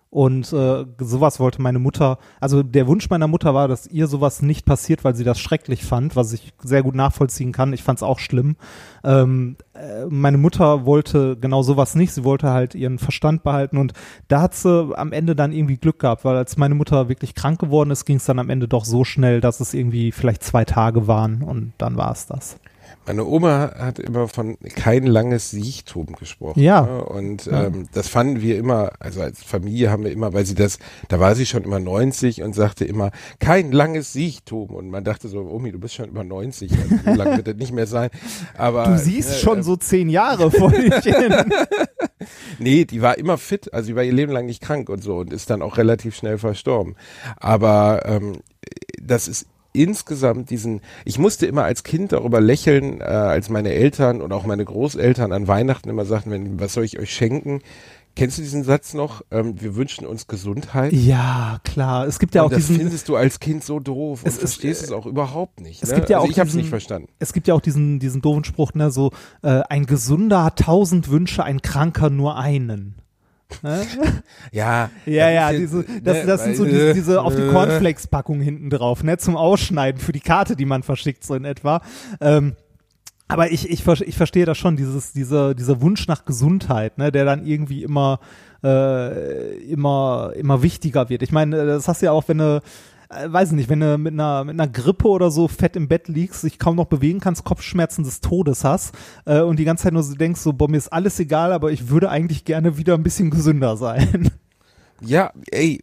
Und 0.10 0.54
äh, 0.54 0.86
sowas 1.00 1.40
wollte 1.40 1.62
meine 1.62 1.80
Mutter, 1.80 2.18
also 2.40 2.64
der 2.64 2.88
Wunsch 2.88 3.10
meiner 3.10 3.28
Mutter 3.28 3.54
war, 3.54 3.68
dass 3.68 3.88
ihr 3.88 4.08
sowas 4.08 4.42
nicht 4.42 4.66
passiert, 4.66 5.04
weil 5.04 5.16
sie 5.16 5.26
das 5.26 5.38
schrecklich 5.38 5.84
fand, 5.84 6.16
was 6.16 6.32
ich 6.32 6.54
sehr 6.64 6.82
gut 6.82 6.96
nachvollziehen 6.96 7.52
kann. 7.52 7.74
Ich 7.74 7.84
fand 7.84 8.00
es 8.00 8.04
auch 8.04 8.20
schlimm. 8.20 8.56
Ähm, 9.04 9.58
äh, 9.74 10.06
meine 10.10 10.38
Mutter 10.38 10.86
wollte 10.86 11.36
genau 11.36 11.62
sowas 11.62 11.96
nicht. 11.96 12.14
Sie 12.14 12.24
wollte 12.24 12.52
halt 12.52 12.74
ihren 12.74 13.00
Verstand 13.00 13.44
behalten 13.44 13.78
und 13.78 13.94
da 14.30 14.42
hat 14.42 14.56
sie 14.56 14.98
am 14.98 15.12
Ende 15.12 15.36
dann 15.36 15.52
irgendwie 15.52 15.78
Glück 15.78 16.00
gehabt, 16.00 16.24
weil 16.24 16.38
als 16.38 16.56
meine 16.56 16.76
Mutter 16.76 17.10
wirklich 17.10 17.36
krank 17.36 17.60
geworden 17.60 17.92
ist, 17.92 18.06
ging 18.06 18.18
es 18.18 18.26
dann 18.26 18.40
am 18.40 18.50
Ende 18.50 18.70
doch 18.70 18.86
so 18.86 19.04
schnell, 19.04 19.42
dass 19.42 19.60
es 19.60 19.74
irgendwie 19.74 20.14
vielleicht 20.14 20.44
zwei 20.44 20.64
Tage 20.64 21.08
waren 21.08 21.42
und 21.42 21.74
dann 21.78 21.98
war 21.98 22.12
es 22.12 22.28
das. 22.28 22.58
Meine 23.08 23.26
Oma 23.26 23.72
hat 23.78 24.00
immer 24.00 24.28
von 24.28 24.58
kein 24.76 25.06
langes 25.08 25.50
Siechtum 25.52 26.08
gesprochen. 26.20 26.60
Ja. 26.60 26.82
ne? 26.82 27.06
Und 27.06 27.46
Ja. 27.46 27.68
ähm, 27.68 27.88
das 27.94 28.10
fanden 28.10 28.42
wir 28.42 28.58
immer, 28.58 28.92
also 29.00 29.22
als 29.22 29.42
Familie 29.42 29.90
haben 29.90 30.04
wir 30.04 30.12
immer, 30.12 30.34
weil 30.34 30.46
sie 30.46 30.56
das, 30.56 30.78
da 31.08 31.18
war 31.20 31.34
sie 31.34 31.46
schon 31.46 31.64
immer 31.64 31.80
90 31.80 32.42
und 32.44 32.54
sagte 32.54 32.84
immer, 32.84 33.12
kein 33.40 33.72
langes 33.72 34.12
Siechtum. 34.12 34.72
Und 34.72 34.90
man 34.90 35.06
dachte 35.06 35.30
so, 35.30 35.40
Omi, 35.40 35.72
du 35.72 35.80
bist 35.80 35.96
schon 35.96 36.10
über 36.10 36.26
90, 36.26 36.70
also 36.74 36.96
so 37.06 37.12
lange 37.14 37.38
wird 37.38 37.48
das 37.48 37.56
nicht 37.56 37.72
mehr 37.72 37.88
sein. 37.88 38.10
Aber 38.58 38.84
Du 38.84 38.98
siehst 39.00 39.30
ne, 39.30 39.36
schon 39.38 39.60
äh, 39.60 39.64
so 39.64 39.78
zehn 39.78 40.10
Jahre 40.10 40.52
vor 40.52 40.72
dich 40.72 40.94
hin. 41.04 41.34
Nee, 42.60 42.84
die 42.86 43.02
war 43.02 43.18
immer 43.18 43.38
fit, 43.38 43.74
also 43.74 43.88
die 43.88 43.96
war 43.96 44.04
ihr 44.04 44.12
Leben 44.14 44.34
lang 44.34 44.46
nicht 44.48 44.62
krank 44.62 44.90
und 44.90 45.02
so 45.02 45.18
und 45.18 45.32
ist 45.32 45.50
dann 45.50 45.62
auch 45.62 45.78
relativ 45.78 46.16
schnell 46.16 46.38
verstorben. 46.38 46.96
Aber 47.38 48.02
ähm, 48.06 48.34
das 49.02 49.28
ist 49.30 49.46
insgesamt 49.82 50.50
diesen, 50.50 50.82
ich 51.06 51.20
musste 51.20 51.46
immer 51.46 51.64
als 51.64 51.84
Kind 51.84 52.12
darüber 52.12 52.42
lächeln, 52.42 53.02
äh, 53.02 53.04
als 53.04 53.50
meine 53.50 53.72
Eltern 53.72 54.22
und 54.22 54.34
auch 54.34 54.46
meine 54.46 54.66
Großeltern 54.66 55.32
an 55.32 55.48
Weihnachten 55.48 55.90
immer 55.90 56.06
sagten, 56.06 56.32
wenn, 56.32 56.60
was 56.60 56.74
soll 56.74 56.84
ich 56.84 57.00
euch 57.00 57.14
schenken? 57.14 57.62
Kennst 58.16 58.40
du 58.40 58.42
diesen 58.42 58.64
Satz 58.64 58.96
noch? 58.96 59.22
Ähm, 59.30 59.62
wir 59.62 59.76
wünschen 59.76 60.08
uns 60.08 60.26
Gesundheit. 60.26 60.92
Ja, 60.92 61.60
klar. 61.64 62.08
Es 62.08 62.18
gibt 62.18 62.34
ja 62.34 62.42
und 62.42 62.48
auch 62.48 62.50
das 62.50 62.66
diesen, 62.66 62.78
findest 62.78 63.08
du 63.10 63.16
als 63.16 63.40
Kind 63.40 63.64
so 63.64 63.80
doof 63.80 64.24
und 64.24 64.28
Es 64.28 64.34
ist, 64.36 64.40
verstehst 64.40 64.82
äh, 64.82 64.86
es 64.86 64.92
auch 64.92 65.06
überhaupt 65.06 65.62
nicht. 65.62 65.84
es 65.84 65.90
ne? 65.90 65.98
gibt 65.98 66.10
ja 66.10 66.18
also 66.18 66.28
auch 66.28 66.32
ich 66.32 66.40
habe 66.40 66.50
es 66.50 66.56
nicht 66.56 66.70
verstanden. 66.70 67.10
es 67.20 67.32
gibt 67.32 67.48
ja 67.48 67.54
auch 67.54 67.62
diesen, 67.62 68.00
diesen 68.00 68.24
doofen 68.24 68.44
Spruch, 68.44 68.74
ne, 68.74 68.90
so, 68.90 69.12
äh, 69.44 69.62
ein 69.70 69.86
Gesunder 69.86 70.44
hat 70.44 70.58
tausend 70.58 71.12
Wünsche, 71.12 71.44
ein 71.44 71.62
Kranker 71.62 72.10
nur 72.10 72.38
einen. 72.38 72.96
Ja, 74.52 74.90
Ja, 75.06 75.30
ja, 75.30 75.52
diese, 75.52 75.84
das, 76.04 76.18
ne, 76.18 76.26
das 76.26 76.44
sind 76.44 76.58
so 76.58 76.66
diese, 76.66 76.90
äh, 76.90 76.94
diese 76.94 77.22
auf 77.22 77.36
die 77.36 77.44
äh, 77.44 77.52
Cornflakes-Packung 77.52 78.42
hinten 78.42 78.70
drauf, 78.70 79.04
ne, 79.04 79.18
zum 79.18 79.36
Ausschneiden 79.36 80.00
für 80.02 80.12
die 80.12 80.20
Karte, 80.20 80.56
die 80.56 80.66
man 80.66 80.84
verschickt, 80.84 81.24
so 81.24 81.36
in 81.36 81.46
etwa. 81.46 81.82
Ähm, 82.22 82.56
aber 83.28 83.52
ich, 83.52 83.70
ich, 83.70 83.86
ich 83.86 84.16
verstehe 84.16 84.46
das 84.46 84.58
schon, 84.58 84.78
dieses, 84.78 85.12
dieser, 85.12 85.54
dieser 85.54 85.82
Wunsch 85.82 86.08
nach 86.08 86.26
Gesundheit, 86.26 86.98
ne, 86.98 87.12
der 87.12 87.26
dann 87.26 87.46
irgendwie 87.46 87.84
immer, 87.84 88.20
äh, 88.64 89.58
immer, 89.64 90.32
immer 90.36 90.64
wichtiger 90.64 91.10
wird. 91.10 91.24
Ich 91.24 91.32
meine, 91.32 91.66
das 91.66 91.88
hast 91.88 92.02
du 92.02 92.06
ja 92.06 92.12
auch, 92.14 92.28
wenn 92.28 92.38
du, 92.38 92.62
äh, 93.10 93.32
weiß 93.32 93.52
nicht, 93.54 93.70
wenn 93.70 93.80
du 93.80 93.98
mit 93.98 94.14
einer, 94.14 94.44
mit 94.44 94.60
einer 94.60 94.68
Grippe 94.68 95.08
oder 95.08 95.32
so 95.32 95.48
fett 95.48 95.76
im 95.76 95.88
Bett 95.88 96.08
liegst, 96.08 96.44
dich 96.44 96.60
kaum 96.60 96.76
noch 96.76 96.86
bewegen 96.86 97.20
kannst, 97.20 97.44
Kopfschmerzen 97.44 98.04
des 98.04 98.22
Todes 98.22 98.64
hast 98.64 98.96
äh, 99.26 99.42
und 99.42 99.58
die 99.60 99.66
ganze 99.66 99.84
Zeit 99.84 99.94
nur 99.94 100.04
so 100.04 100.16
denkst, 100.16 100.42
so, 100.42 100.54
boah, 100.54 100.70
mir 100.70 100.78
ist 100.78 100.92
alles 100.92 101.20
egal, 101.20 101.54
aber 101.54 101.72
ich 101.72 101.90
würde 101.90 102.10
eigentlich 102.10 102.46
gerne 102.46 102.78
wieder 102.78 102.96
ein 102.96 103.04
bisschen 103.04 103.30
gesünder 103.30 103.78
sein. 103.78 104.32
Ja, 105.02 105.32
ey, 105.52 105.80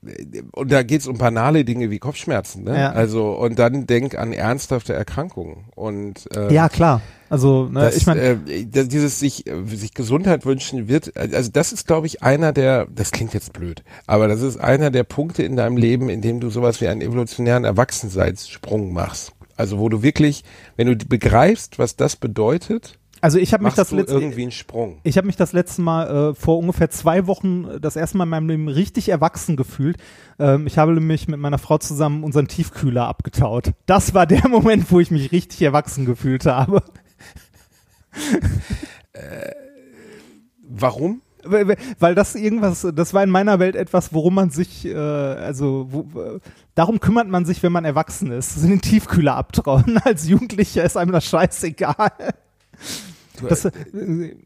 und 0.53 0.73
da 0.73 0.83
geht's 0.83 1.07
um 1.07 1.19
banale 1.19 1.65
Dinge 1.65 1.91
wie 1.91 1.99
Kopfschmerzen, 1.99 2.65
ne? 2.65 2.79
Ja. 2.79 2.93
Also, 2.93 3.33
und 3.33 3.59
dann 3.59 3.87
denk 3.87 4.17
an 4.19 4.33
ernsthafte 4.33 4.93
Erkrankungen. 4.93 5.65
Und 5.75 6.29
äh, 6.37 6.53
Ja, 6.53 6.69
klar. 6.69 7.01
Also, 7.31 7.69
ne, 7.69 7.81
das, 7.81 7.97
ich 7.97 8.07
meine, 8.07 8.21
äh, 8.21 8.65
dieses 8.65 9.19
sich, 9.19 9.45
sich 9.67 9.95
Gesundheit 9.95 10.45
wünschen 10.47 10.89
wird, 10.89 11.17
also 11.17 11.51
das 11.51 11.73
ist, 11.73 11.87
glaube 11.87 12.07
ich, 12.07 12.23
einer 12.23 12.53
der, 12.53 12.87
das 12.95 13.11
klingt 13.11 13.35
jetzt 13.35 13.53
blöd, 13.53 13.83
aber 14.07 14.29
das 14.29 14.41
ist 14.43 14.57
einer 14.59 14.91
der 14.91 15.05
Punkte 15.05 15.43
in 15.43 15.57
deinem 15.57 15.77
Leben, 15.77 16.09
in 16.09 16.21
dem 16.21 16.41
du 16.41 16.51
sowas 16.51 16.81
wie 16.81 16.89
einen 16.89 17.01
evolutionären 17.01 17.65
Erwachsenseitssprung 17.65 18.93
machst. 18.93 19.33
Also 19.57 19.79
wo 19.79 19.89
du 19.89 20.03
wirklich, 20.03 20.45
wenn 20.77 20.87
du 20.87 20.97
begreifst, 20.97 21.79
was 21.79 21.97
das 21.97 22.17
bedeutet, 22.17 22.99
also 23.25 23.39
ich 23.39 23.55
habe 23.55 23.65
mich 23.65 23.73
das 23.73 23.91
letzte, 23.91 24.17
irgendwie 24.17 24.43
einen 24.43 24.51
Sprung. 24.51 24.99
ich 25.03 25.17
habe 25.17 25.27
mich 25.27 25.37
das 25.37 25.55
letzte 25.55 25.81
Mal 25.81 26.33
äh, 26.33 26.35
vor 26.35 26.59
ungefähr 26.59 26.91
zwei 26.91 27.27
Wochen 27.27 27.65
äh, 27.65 27.81
das 27.81 27.97
erste 27.97 28.19
Mal 28.19 28.25
in 28.25 28.29
meinem 28.29 28.49
Leben 28.51 28.69
richtig 28.69 29.09
erwachsen 29.09 29.57
gefühlt. 29.57 29.97
Ähm, 30.39 30.67
ich 30.67 30.77
habe 30.77 30.93
nämlich 30.93 31.27
mit 31.27 31.41
meiner 31.41 31.57
Frau 31.57 31.79
zusammen 31.79 32.23
unseren 32.23 32.49
Tiefkühler 32.49 33.09
abgetaut. 33.09 33.73
Das 33.87 34.13
war 34.13 34.27
der 34.27 34.47
Moment, 34.51 34.91
wo 34.91 35.01
ich 35.01 35.11
mich 35.11 35.33
richtig 35.33 35.63
erwachsen 35.63 36.05
gefühlt 36.05 36.45
habe. 36.45 36.83
Warum? 40.61 41.23
Weil 41.45 42.15
das 42.15 42.35
irgendwas, 42.35 42.87
das 42.95 43.15
war 43.15 43.25
in 43.25 43.31
meiner 43.31 43.59
Welt 43.59 43.75
etwas, 43.75 44.13
worum 44.13 44.35
man 44.35 44.51
sich, 44.51 44.85
äh, 44.85 44.95
also 44.95 45.87
wo, 45.91 46.21
äh, 46.21 46.41
darum 46.75 47.01
kümmert 47.01 47.29
man 47.29 47.47
sich, 47.47 47.63
wenn 47.63 47.73
man 47.73 47.87
erwachsen 47.87 48.31
ist. 48.33 48.63
Den 48.63 48.83
Tiefkühler 48.83 49.35
abtrauen. 49.35 49.99
Als 50.05 50.29
Jugendlicher 50.29 50.85
ist 50.85 50.99
einem 50.99 51.13
das 51.13 51.25
scheißegal. 51.25 52.13
Du, 53.41 53.47
Das, 53.49 53.65
äh, 53.65 53.73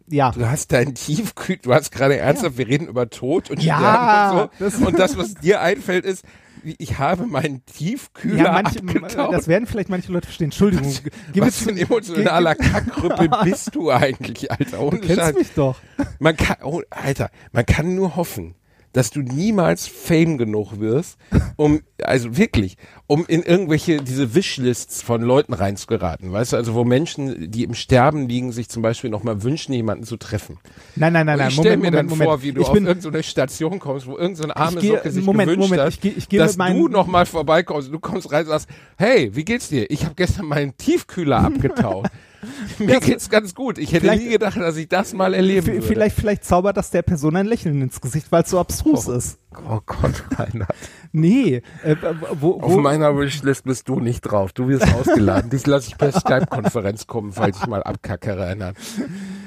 ja. 0.08 0.30
Du 0.30 0.48
hast 0.48 0.72
deinen 0.72 0.94
Tiefkühl, 0.94 1.58
du 1.60 1.74
hast 1.74 1.90
gerade 1.92 2.16
ernsthaft, 2.16 2.56
wir 2.58 2.66
reden 2.68 2.86
über 2.88 3.10
Tod 3.10 3.50
und 3.50 3.62
Ja, 3.62 3.78
Sterben 3.78 4.40
und 4.40 4.50
das- 4.60 4.74
so. 4.78 4.86
Und 4.86 4.98
das, 4.98 5.18
was 5.18 5.34
dir 5.34 5.60
einfällt, 5.60 6.04
ist, 6.06 6.24
ich 6.64 6.98
habe 6.98 7.26
meinen 7.26 7.64
Tiefkühler 7.66 8.44
Ja, 8.44 8.52
manche, 8.52 8.80
abgetaut. 8.80 9.32
das 9.32 9.46
werden 9.46 9.66
vielleicht 9.66 9.90
manche 9.90 10.10
Leute 10.10 10.26
verstehen. 10.26 10.46
Entschuldigung. 10.46 10.92
Gib 11.32 11.44
was 11.44 11.58
für 11.62 11.70
ein 11.70 11.78
emotionaler 11.78 12.54
Kackrüppel 12.54 13.28
bist 13.44 13.74
du 13.74 13.90
eigentlich, 13.92 14.50
Alter? 14.50 14.80
Ohne 14.80 14.98
Du 14.98 15.06
kennst 15.06 15.20
Scheiß. 15.22 15.34
mich 15.34 15.52
doch. 15.54 15.76
Man 16.18 16.36
kann, 16.36 16.56
oh, 16.64 16.82
Alter, 16.90 17.30
man 17.52 17.64
kann 17.66 17.94
nur 17.94 18.16
hoffen, 18.16 18.54
dass 18.92 19.10
du 19.10 19.20
niemals 19.20 19.86
Fame 19.86 20.38
genug 20.38 20.80
wirst, 20.80 21.18
um, 21.56 21.80
also 22.02 22.36
wirklich, 22.36 22.76
um 23.06 23.24
in 23.26 23.42
irgendwelche, 23.42 23.98
diese 24.02 24.34
Wishlists 24.34 25.02
von 25.02 25.22
Leuten 25.22 25.52
reinzugeraten, 25.52 26.32
weißt 26.32 26.52
du, 26.52 26.56
also 26.56 26.74
wo 26.74 26.84
Menschen, 26.84 27.50
die 27.50 27.64
im 27.64 27.74
Sterben 27.74 28.28
liegen, 28.28 28.52
sich 28.52 28.68
zum 28.68 28.82
Beispiel 28.82 29.10
nochmal 29.10 29.42
wünschen, 29.42 29.72
jemanden 29.72 30.04
zu 30.04 30.16
treffen. 30.16 30.58
Nein, 30.96 31.12
nein, 31.12 31.26
nein, 31.26 31.38
nein. 31.38 31.48
ich 31.48 31.54
stelle 31.54 31.76
Moment, 31.76 31.82
mir 31.82 31.90
Moment, 31.90 32.10
dann 32.10 32.18
Moment. 32.18 32.28
vor, 32.30 32.42
wie 32.42 32.52
du 32.52 32.60
ich 32.62 32.66
auf 32.68 32.74
irgendeine 32.76 33.22
Station 33.22 33.78
kommst, 33.78 34.06
wo 34.06 34.16
irgendeine 34.16 34.56
arme 34.56 34.76
Ich 34.76 34.82
gehe- 34.82 34.96
Socke 34.96 35.10
sich 35.10 35.24
Moment, 35.24 35.50
gewünscht 35.50 35.68
Moment, 35.70 35.82
hat, 35.82 35.92
ich 35.92 36.00
gehe- 36.00 36.12
ich 36.16 36.28
gehe 36.28 36.38
dass 36.40 36.56
du 36.56 36.88
nochmal 36.88 37.26
vorbeikommst. 37.26 37.92
Du 37.92 37.98
kommst 37.98 38.32
rein 38.32 38.44
und 38.44 38.48
sagst, 38.50 38.68
hey, 38.96 39.30
wie 39.34 39.44
geht's 39.44 39.68
dir? 39.68 39.90
Ich 39.90 40.04
habe 40.04 40.14
gestern 40.14 40.46
meinen 40.46 40.76
Tiefkühler 40.76 41.38
abgetaut. 41.44 42.06
Mir 42.78 43.00
geht's 43.00 43.28
ganz 43.30 43.54
gut. 43.54 43.78
Ich 43.78 43.92
hätte 43.92 44.14
nie 44.16 44.28
gedacht, 44.28 44.56
dass 44.56 44.76
ich 44.76 44.88
das 44.88 45.12
mal 45.12 45.34
erleben 45.34 45.66
würde. 45.66 45.82
vielleicht, 45.82 46.16
vielleicht 46.16 46.44
zaubert 46.44 46.76
das 46.76 46.90
der 46.90 47.02
Person 47.02 47.34
ein 47.36 47.46
Lächeln 47.46 47.82
ins 47.82 48.00
Gesicht, 48.00 48.30
weil 48.30 48.42
es 48.44 48.50
so 48.50 48.58
abstrus 48.60 49.08
Oh. 49.08 49.12
ist. 49.12 49.38
Oh 49.68 49.80
Gott, 49.86 50.22
Reinhard. 50.38 50.74
Nee, 51.12 51.62
äh, 51.82 51.96
wo, 52.38 52.60
Auf 52.60 52.72
wo, 52.72 52.78
meiner 52.80 53.16
Wishlist 53.18 53.64
bist 53.64 53.88
du 53.88 53.98
nicht 53.98 54.20
drauf. 54.20 54.52
Du 54.52 54.68
wirst 54.68 54.86
ausgeladen. 54.94 55.50
Dich 55.50 55.66
lasse 55.66 55.88
ich 55.88 55.98
per 55.98 56.12
Skype-Konferenz 56.20 57.06
kommen, 57.06 57.32
falls 57.32 57.58
ich 57.60 57.66
mal 57.66 57.82
abkacke, 57.82 58.38
Reinhard. 58.38 58.76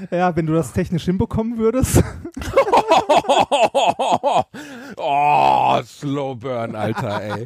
ja, 0.09 0.35
wenn 0.35 0.47
du 0.47 0.53
das 0.53 0.73
technisch 0.73 1.05
hinbekommen 1.05 1.57
würdest. 1.57 2.03
oh, 4.97 5.81
Slow 5.85 6.35
Burn, 6.35 6.75
Alter, 6.75 7.21
ey. 7.21 7.45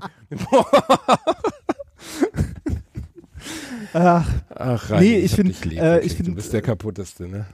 Ach, 3.93 4.25
Ach, 4.55 4.89
Nee, 4.89 4.95
Reini, 4.95 5.15
ich 5.17 5.31
hab 5.31 5.35
find, 5.37 5.49
dich 5.49 5.65
lieb, 5.65 5.79
äh, 5.79 5.99
ich 5.99 6.15
find- 6.15 6.29
du 6.29 6.35
bist 6.35 6.53
der 6.53 6.61
kaputteste, 6.61 7.27
ne? 7.27 7.45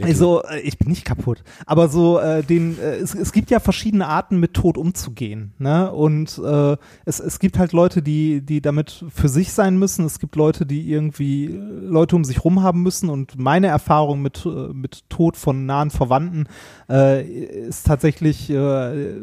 Also, 0.00 0.44
äh, 0.44 0.60
ich 0.60 0.78
bin 0.78 0.90
nicht 0.90 1.04
kaputt. 1.04 1.42
Aber 1.66 1.88
so, 1.88 2.20
äh, 2.20 2.44
den, 2.44 2.78
äh, 2.78 2.98
es, 2.98 3.16
es 3.16 3.32
gibt 3.32 3.50
ja 3.50 3.58
verschiedene 3.58 4.06
Arten, 4.06 4.38
mit 4.38 4.54
Tod 4.54 4.78
umzugehen. 4.78 5.54
Ne? 5.58 5.90
Und 5.90 6.38
äh, 6.38 6.76
es, 7.04 7.18
es 7.18 7.40
gibt 7.40 7.58
halt 7.58 7.72
Leute, 7.72 8.00
die, 8.00 8.40
die 8.40 8.60
damit 8.60 9.04
für 9.12 9.28
sich 9.28 9.52
sein 9.52 9.76
müssen. 9.76 10.04
Es 10.06 10.20
gibt 10.20 10.36
Leute, 10.36 10.66
die 10.66 10.88
irgendwie 10.88 11.46
äh, 11.46 11.50
Leute 11.56 12.14
um 12.14 12.22
sich 12.22 12.44
rum 12.44 12.62
haben 12.62 12.84
müssen. 12.84 13.08
Und 13.10 13.40
meine 13.40 13.66
Erfahrung 13.66 14.22
mit, 14.22 14.46
äh, 14.46 14.72
mit 14.72 15.02
Tod 15.10 15.36
von 15.36 15.66
nahen 15.66 15.90
Verwandten 15.90 16.44
äh, 16.88 17.24
ist 17.26 17.84
tatsächlich, 17.84 18.50
äh, 18.50 19.14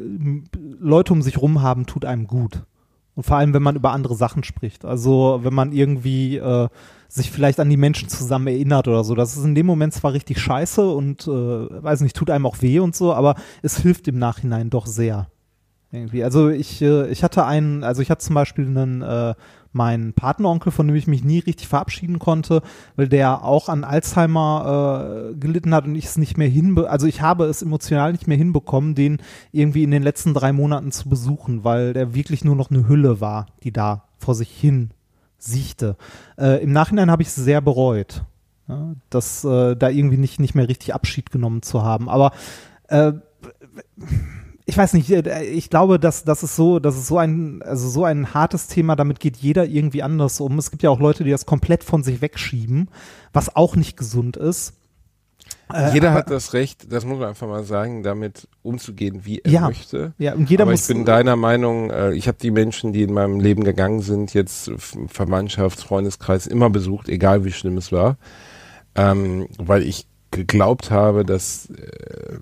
Leute 0.78 1.14
um 1.14 1.22
sich 1.22 1.42
rum 1.42 1.62
haben, 1.62 1.86
tut 1.86 2.04
einem 2.04 2.28
gut. 2.28 2.64
Und 3.16 3.24
vor 3.26 3.38
allem, 3.38 3.54
wenn 3.54 3.64
man 3.64 3.78
über 3.78 3.94
andere 3.94 4.16
Sachen 4.16 4.44
spricht. 4.44 4.84
Also, 4.84 5.40
wenn 5.44 5.54
man 5.54 5.72
irgendwie 5.72 6.36
äh, 6.36 6.68
sich 7.08 7.32
vielleicht 7.32 7.60
an 7.60 7.70
die 7.70 7.78
Menschen 7.78 8.10
zusammen 8.10 8.48
erinnert 8.48 8.88
oder 8.88 9.04
so. 9.04 9.16
Das 9.16 9.38
ist 9.38 9.44
in 9.44 9.56
dem 9.56 9.66
Moment 9.66 9.94
zwar 9.94 10.14
richtig 10.14 10.40
scheiße 10.40 10.88
und, 10.88 11.28
äh, 11.28 11.32
weiß 11.32 12.02
nicht, 12.02 12.16
tut 12.16 12.30
einem 12.30 12.46
auch 12.46 12.62
weh 12.62 12.80
und 12.80 12.96
so, 12.96 13.14
aber 13.14 13.36
es 13.62 13.78
hilft 13.80 14.08
im 14.08 14.20
Nachhinein 14.20 14.70
doch 14.70 14.86
sehr. 14.86 15.28
Irgendwie. 15.92 16.24
Also 16.24 16.50
ich, 16.50 16.82
äh, 16.82 17.08
ich 17.10 17.24
hatte 17.24 17.46
einen, 17.46 17.84
also 17.84 18.02
ich 18.02 18.10
hatte 18.10 18.26
zum 18.26 18.36
Beispiel 18.36 18.66
einen, 18.66 19.02
äh, 19.02 19.34
meinen 19.76 20.14
Patenonkel, 20.14 20.72
von 20.72 20.88
dem 20.88 20.96
ich 20.96 21.06
mich 21.06 21.24
nie 21.24 21.40
richtig 21.40 21.68
verabschieden 21.68 22.18
konnte, 22.18 22.62
weil 22.96 23.10
der 23.10 23.44
auch 23.44 23.68
an 23.68 23.84
Alzheimer 23.84 25.32
äh, 25.32 25.36
gelitten 25.36 25.76
hat 25.76 25.86
und 25.86 25.96
ich 25.96 26.06
es 26.06 26.18
nicht 26.18 26.38
mehr 26.38 26.48
hinbe, 26.48 26.90
also 26.90 27.08
ich 27.08 27.22
habe 27.22 27.46
es 27.46 27.62
emotional 27.62 28.14
nicht 28.14 28.26
mehr 28.26 28.38
hinbekommen, 28.38 28.96
den 28.96 29.18
irgendwie 29.52 29.84
in 29.84 29.92
den 29.92 30.02
letzten 30.02 30.34
drei 30.34 30.54
Monaten 30.54 30.92
zu 30.92 31.10
besuchen, 31.10 31.66
weil 31.66 31.94
der 31.94 32.16
wirklich 32.16 32.46
nur 32.46 32.56
noch 32.56 32.72
eine 32.72 32.88
Hülle 32.88 33.20
war, 33.20 33.48
die 33.64 33.72
da 33.72 34.06
vor 34.18 34.34
sich 34.34 34.50
hin 34.50 34.92
siechte. 35.46 35.98
Äh, 36.38 36.64
Im 36.64 36.72
Nachhinein 36.72 37.12
habe 37.12 37.22
ich 37.22 37.30
es 37.30 37.36
sehr 37.36 37.62
bereut, 37.62 38.24
ja, 38.68 38.96
dass 39.10 39.44
äh, 39.44 39.76
da 39.76 39.90
irgendwie 39.90 40.18
nicht, 40.18 40.40
nicht 40.40 40.56
mehr 40.56 40.68
richtig 40.68 40.94
Abschied 40.94 41.32
genommen 41.32 41.62
zu 41.62 41.84
haben. 41.84 42.10
Aber 42.10 42.32
äh, 42.88 43.14
ich 44.66 44.78
weiß 44.78 44.94
nicht, 44.94 45.10
äh, 45.12 45.44
ich 45.44 45.70
glaube, 45.70 46.00
dass 46.00 46.24
das 46.24 46.44
ist 46.44 46.56
so, 46.56 46.80
das 46.80 46.98
ist 46.98 47.08
so 47.08 47.18
ein, 47.18 47.62
also 47.62 47.88
so 47.88 48.04
ein 48.04 48.34
hartes 48.34 48.68
Thema, 48.68 48.96
damit 48.96 49.20
geht 49.20 49.38
jeder 49.38 49.66
irgendwie 49.66 50.04
anders 50.04 50.40
um. 50.40 50.58
Es 50.58 50.72
gibt 50.72 50.84
ja 50.84 50.90
auch 50.90 51.00
Leute, 51.00 51.24
die 51.24 51.32
das 51.32 51.46
komplett 51.46 51.84
von 51.84 52.04
sich 52.04 52.22
wegschieben, 52.22 52.90
was 53.32 53.56
auch 53.56 53.76
nicht 53.76 53.98
gesund 53.98 54.38
ist. 54.38 54.74
Äh, 55.74 55.94
Jeder 55.94 56.10
aber- 56.12 56.20
hat 56.20 56.30
das 56.30 56.54
Recht, 56.54 56.92
das 56.92 57.06
muss 57.06 57.18
man 57.20 57.30
einfach 57.30 57.48
mal 57.48 57.64
sagen, 57.64 58.04
damit 58.04 58.48
umzugehen, 58.62 59.22
wie 59.26 59.40
er 59.40 59.52
Ja. 59.52 59.62
möchte. 59.68 60.14
Ja, 60.18 60.34
und 60.36 60.50
jeder 60.50 60.64
Aber 60.64 60.72
muss. 60.72 60.82
ich 60.82 60.88
bin 60.96 61.06
deiner 61.06 61.36
Meinung, 61.36 61.90
äh, 61.90 62.14
ich 62.14 62.28
habe 62.28 62.38
die 62.40 62.52
Menschen, 62.52 62.94
die 62.94 63.02
in 63.04 63.14
meinem 63.14 63.40
Leben 63.40 63.64
gegangen 63.64 64.02
sind, 64.02 64.34
jetzt 64.34 64.70
Verwandtschafts-, 64.70 65.84
Freundeskreis 65.86 66.46
immer 66.48 66.70
besucht, 66.70 67.10
egal 67.10 67.46
wie 67.46 67.52
schlimm 67.52 67.78
es 67.78 67.92
war, 67.92 68.18
ähm, 68.96 69.48
weil 69.58 69.84
ich 69.84 70.08
geglaubt 70.32 70.92
habe, 70.92 71.26
dass 71.26 71.70
äh, 71.70 72.38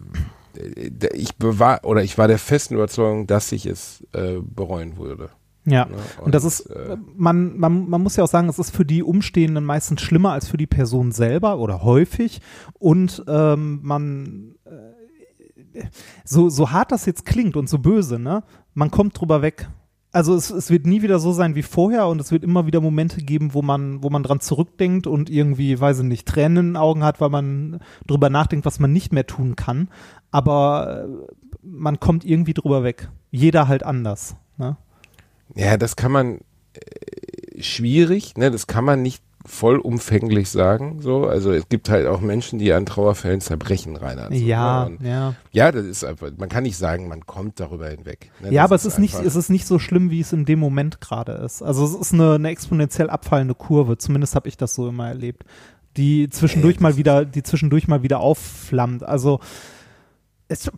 ich 1.13 1.35
bewahr 1.37 1.79
oder 1.83 2.03
ich 2.03 2.17
war 2.17 2.27
der 2.27 2.37
festen 2.39 2.75
Überzeugung, 2.75 3.25
dass 3.27 3.51
ich 3.51 3.65
es 3.65 4.03
äh, 4.13 4.35
bereuen 4.41 4.97
würde. 4.97 5.29
Ja. 5.65 5.85
Ne? 5.85 5.95
Und 6.21 6.35
das 6.35 6.43
ist, 6.43 6.61
äh, 6.61 6.97
man, 7.15 7.57
man, 7.57 7.89
man 7.89 8.01
muss 8.01 8.15
ja 8.15 8.23
auch 8.23 8.29
sagen, 8.29 8.49
es 8.49 8.59
ist 8.59 8.75
für 8.75 8.85
die 8.85 9.03
Umstehenden 9.03 9.63
meistens 9.63 10.01
schlimmer 10.01 10.31
als 10.31 10.47
für 10.47 10.57
die 10.57 10.67
Person 10.67 11.11
selber 11.11 11.57
oder 11.59 11.83
häufig. 11.83 12.41
Und 12.79 13.23
ähm, 13.27 13.79
man, 13.81 14.55
äh, 14.65 15.83
so, 16.25 16.49
so 16.49 16.71
hart 16.71 16.91
das 16.91 17.05
jetzt 17.05 17.25
klingt 17.25 17.55
und 17.55 17.69
so 17.69 17.79
böse, 17.79 18.19
ne, 18.19 18.43
man 18.73 18.91
kommt 18.91 19.19
drüber 19.19 19.41
weg. 19.41 19.69
Also 20.11 20.35
es, 20.35 20.51
es 20.51 20.69
wird 20.69 20.85
nie 20.85 21.01
wieder 21.01 21.17
so 21.17 21.31
sein 21.31 21.55
wie 21.55 21.63
vorher 21.63 22.07
und 22.07 22.21
es 22.21 22.31
wird 22.31 22.43
immer 22.43 22.67
wieder 22.67 22.81
Momente 22.81 23.21
geben, 23.23 23.55
wo 23.55 23.63
man, 23.63 24.03
wo 24.03 24.11
man 24.11 24.21
dran 24.21 24.41
zurückdenkt 24.41 25.07
und 25.07 25.27
irgendwie, 25.27 25.79
weiß 25.79 25.99
ich 25.99 26.05
nicht, 26.05 26.27
Tränen 26.27 26.57
in 26.57 26.65
den 26.73 26.77
Augen 26.77 27.03
hat, 27.03 27.19
weil 27.19 27.29
man 27.29 27.79
drüber 28.05 28.29
nachdenkt, 28.29 28.65
was 28.65 28.79
man 28.79 28.93
nicht 28.93 29.11
mehr 29.11 29.25
tun 29.25 29.55
kann. 29.55 29.89
Aber 30.29 31.05
äh, 31.05 31.33
man 31.63 31.99
kommt 31.99 32.25
irgendwie 32.25 32.53
drüber 32.53 32.83
weg. 32.83 33.09
Jeder 33.31 33.67
halt 33.67 33.81
anders. 33.81 34.35
Ne? 34.57 34.77
Ja, 35.55 35.77
das 35.77 35.95
kann 35.95 36.11
man 36.11 36.39
äh, 36.73 37.61
schwierig, 37.61 38.35
ne, 38.37 38.51
das 38.51 38.67
kann 38.67 38.83
man 38.85 39.01
nicht 39.01 39.21
vollumfänglich 39.45 40.49
sagen, 40.49 41.01
so. 41.01 41.25
Also 41.27 41.51
es 41.51 41.67
gibt 41.67 41.89
halt 41.89 42.07
auch 42.07 42.21
Menschen, 42.21 42.59
die 42.59 42.71
an 42.71 42.85
Trauerfällen 42.85 43.41
zerbrechen, 43.41 43.97
Reinhard. 43.97 44.33
so, 44.33 44.39
Ja, 44.39 44.87
ne? 44.87 44.97
Ja. 45.09 45.35
ja, 45.51 45.71
das 45.73 45.85
ist 45.85 46.05
einfach, 46.05 46.31
man 46.37 46.47
kann 46.47 46.63
nicht 46.63 46.77
sagen, 46.77 47.09
man 47.09 47.25
kommt 47.25 47.59
darüber 47.59 47.89
hinweg. 47.89 48.31
Ne? 48.39 48.51
Ja, 48.53 48.61
Das 48.63 48.69
aber 48.69 48.75
es 48.77 48.85
ist 48.85 48.99
nicht, 48.99 49.15
es 49.19 49.35
ist 49.35 49.49
nicht 49.49 49.67
so 49.67 49.79
schlimm, 49.79 50.11
wie 50.11 50.21
es 50.21 50.31
in 50.31 50.45
dem 50.45 50.59
Moment 50.59 51.01
gerade 51.01 51.33
ist. 51.33 51.61
Also 51.61 51.83
es 51.83 51.93
ist 51.93 52.13
eine, 52.13 52.35
eine 52.35 52.49
exponentiell 52.49 53.09
abfallende 53.09 53.53
Kurve. 53.53 53.97
Zumindest 53.97 54.33
habe 54.35 54.47
ich 54.47 54.55
das 54.55 54.75
so 54.75 54.87
immer 54.87 55.09
erlebt, 55.09 55.43
die 55.97 56.29
zwischendurch 56.29 56.75
Ja, 56.77 56.81
mal 56.83 56.89
das- 56.91 56.97
wieder, 56.97 57.25
die 57.25 57.43
zwischendurch 57.43 57.89
mal 57.89 58.01
wieder 58.01 58.21
aufflammt. 58.21 59.03
Also 59.03 59.41
es, 60.47 60.71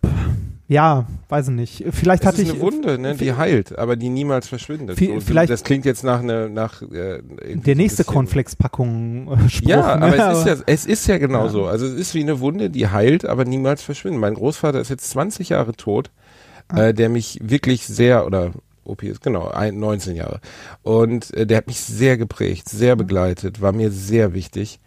ja, 0.67 1.05
weiß 1.29 1.49
ich 1.49 1.53
nicht. 1.53 1.85
Vielleicht 1.91 2.23
es 2.23 2.27
hatte 2.27 2.41
ist 2.41 2.47
ich 2.47 2.53
eine 2.55 2.61
Wunde, 2.61 2.97
ne, 2.97 3.15
die 3.15 3.33
heilt, 3.33 3.77
aber 3.77 3.95
die 3.95 4.09
niemals 4.09 4.47
verschwindet. 4.47 4.97
Vi- 4.97 5.13
So, 5.15 5.19
vielleicht- 5.21 5.51
das 5.51 5.63
klingt 5.63 5.85
jetzt 5.85 6.03
nach 6.03 6.19
eine, 6.21 6.49
nach 6.49 6.81
äh, 6.81 7.21
der 7.53 7.75
nächste 7.75 8.03
Cornflakes-Packung 8.03 9.27
äh. 9.31 9.65
Ja, 9.67 9.97
ne? 9.97 10.05
aber 10.05 10.31
es 10.31 10.39
ist 10.39 10.45
ja, 10.47 10.63
es 10.65 10.85
ist 10.85 11.07
ja 11.07 11.17
genau 11.17 11.43
Ja. 11.45 11.49
so. 11.49 11.65
Also 11.67 11.85
es 11.85 11.93
ist 11.93 12.13
wie 12.15 12.21
eine 12.23 12.39
Wunde, 12.39 12.69
die 12.69 12.87
heilt, 12.87 13.25
aber 13.25 13.45
niemals 13.45 13.81
verschwindet. 13.83 14.21
Mein 14.21 14.33
Großvater 14.33 14.79
ist 14.79 14.89
jetzt 14.89 15.09
20 15.09 15.49
Jahre 15.49 15.73
tot, 15.73 16.11
Ah. 16.67 16.85
äh, 16.87 16.93
der 16.93 17.09
mich 17.09 17.39
wirklich 17.43 17.85
sehr, 17.85 18.25
oder 18.25 18.51
Opi 18.83 19.07
ist 19.07 19.21
genau, 19.21 19.47
ein, 19.49 19.79
19 19.79 20.15
Jahre. 20.15 20.39
Und 20.83 21.33
äh, 21.35 21.45
der 21.47 21.57
hat 21.57 21.67
mich 21.67 21.79
sehr 21.79 22.17
geprägt, 22.17 22.69
sehr 22.69 22.95
begleitet, 22.95 23.61
war 23.61 23.71
mir 23.71 23.91
sehr 23.91 24.33
wichtig. 24.33 24.79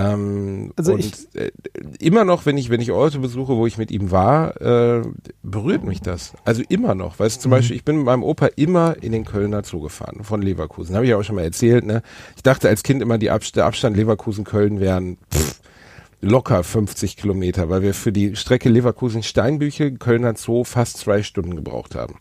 Ähm, 0.00 0.72
Also 0.76 0.92
und 0.94 1.00
ich- 1.00 1.34
äh, 1.34 1.50
immer 1.98 2.24
noch, 2.24 2.46
wenn 2.46 2.56
ich, 2.56 2.70
wenn 2.70 2.80
ich 2.80 2.92
Orte 2.92 3.18
besuche, 3.18 3.56
wo 3.56 3.66
ich 3.66 3.78
mit 3.78 3.90
ihm 3.90 4.10
war, 4.12 4.60
äh, 4.60 5.02
berührt 5.42 5.82
mich 5.84 6.00
das. 6.00 6.34
Also 6.44 6.62
immer 6.68 6.94
noch. 6.94 7.18
Weißt 7.18 7.36
du, 7.38 7.40
zum 7.42 7.50
Mhm. 7.50 7.54
Beispiel, 7.56 7.76
ich 7.76 7.84
bin 7.84 7.96
mit 7.96 8.06
meinem 8.06 8.22
Opa 8.22 8.46
immer 8.56 8.96
in 9.02 9.10
den 9.12 9.24
Kölner 9.24 9.64
Zoo 9.64 9.80
gefahren, 9.80 10.22
von 10.22 10.40
Leverkusen. 10.40 10.94
Habe 10.94 11.04
ich 11.04 11.10
ja 11.10 11.16
auch 11.16 11.24
schon 11.24 11.34
mal 11.36 11.42
erzählt, 11.44 11.84
ne? 11.84 12.02
Ich 12.36 12.42
dachte 12.44 12.68
als 12.68 12.82
Kind 12.84 13.02
immer, 13.02 13.18
die 13.18 13.30
Abst 13.30 13.56
der 13.56 13.66
Abstand 13.66 13.96
Leverkusen-Köln 13.96 14.78
wären 14.80 15.18
pff, 15.34 15.60
locker 16.20 16.62
50 16.62 17.16
Kilometer, 17.16 17.68
weil 17.68 17.82
wir 17.82 17.94
für 17.94 18.12
die 18.12 18.36
Strecke 18.36 18.68
Leverkusen-Steinbüche, 18.68 19.92
Kölner 19.94 20.34
Zoo 20.36 20.62
fast 20.64 20.98
zwei 20.98 21.22
Stunden 21.24 21.56
gebraucht 21.56 21.94
haben. 21.96 22.14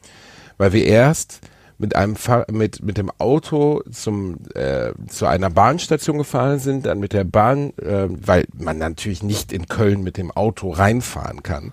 Weil 0.58 0.74
wir 0.74 0.86
erst 0.86 1.42
mit 1.78 1.96
einem 1.96 2.16
Fahr 2.16 2.46
mit 2.52 2.84
mit 2.84 2.98
dem 2.98 3.12
Auto 3.20 3.82
zum 3.92 4.38
äh, 4.56 4.92
zu 5.08 5.26
einer 5.26 5.50
Bahnstation 5.50 6.18
gefahren 6.18 6.60
sind, 6.60 6.86
dann 6.86 7.00
mit 7.00 7.14
der 7.14 7.24
Bahn, 7.24 7.72
äh, 7.78 8.08
weil 8.10 8.46
man 8.58 8.78
natürlich 8.78 9.24
nicht 9.24 9.52
in 9.52 9.68
Köln 9.68 10.04
mit 10.04 10.18
dem 10.18 10.32
Auto 10.32 10.72
reinfahren 10.72 11.44
kann. 11.44 11.72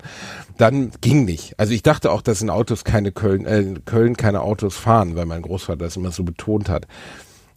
Dann 0.56 0.92
ging 1.00 1.24
nicht. 1.24 1.58
Also 1.58 1.72
ich 1.72 1.82
dachte 1.82 2.12
auch, 2.12 2.22
dass 2.22 2.42
in 2.42 2.50
Autos 2.50 2.84
keine 2.84 3.12
Köln 3.12 3.46
äh, 3.46 3.60
in 3.60 3.84
Köln 3.84 4.16
keine 4.16 4.42
Autos 4.42 4.76
fahren, 4.76 5.16
weil 5.16 5.26
mein 5.26 5.42
Großvater 5.42 5.84
das 5.84 5.96
immer 5.96 6.12
so 6.12 6.22
betont 6.22 6.68
hat. 6.68 6.86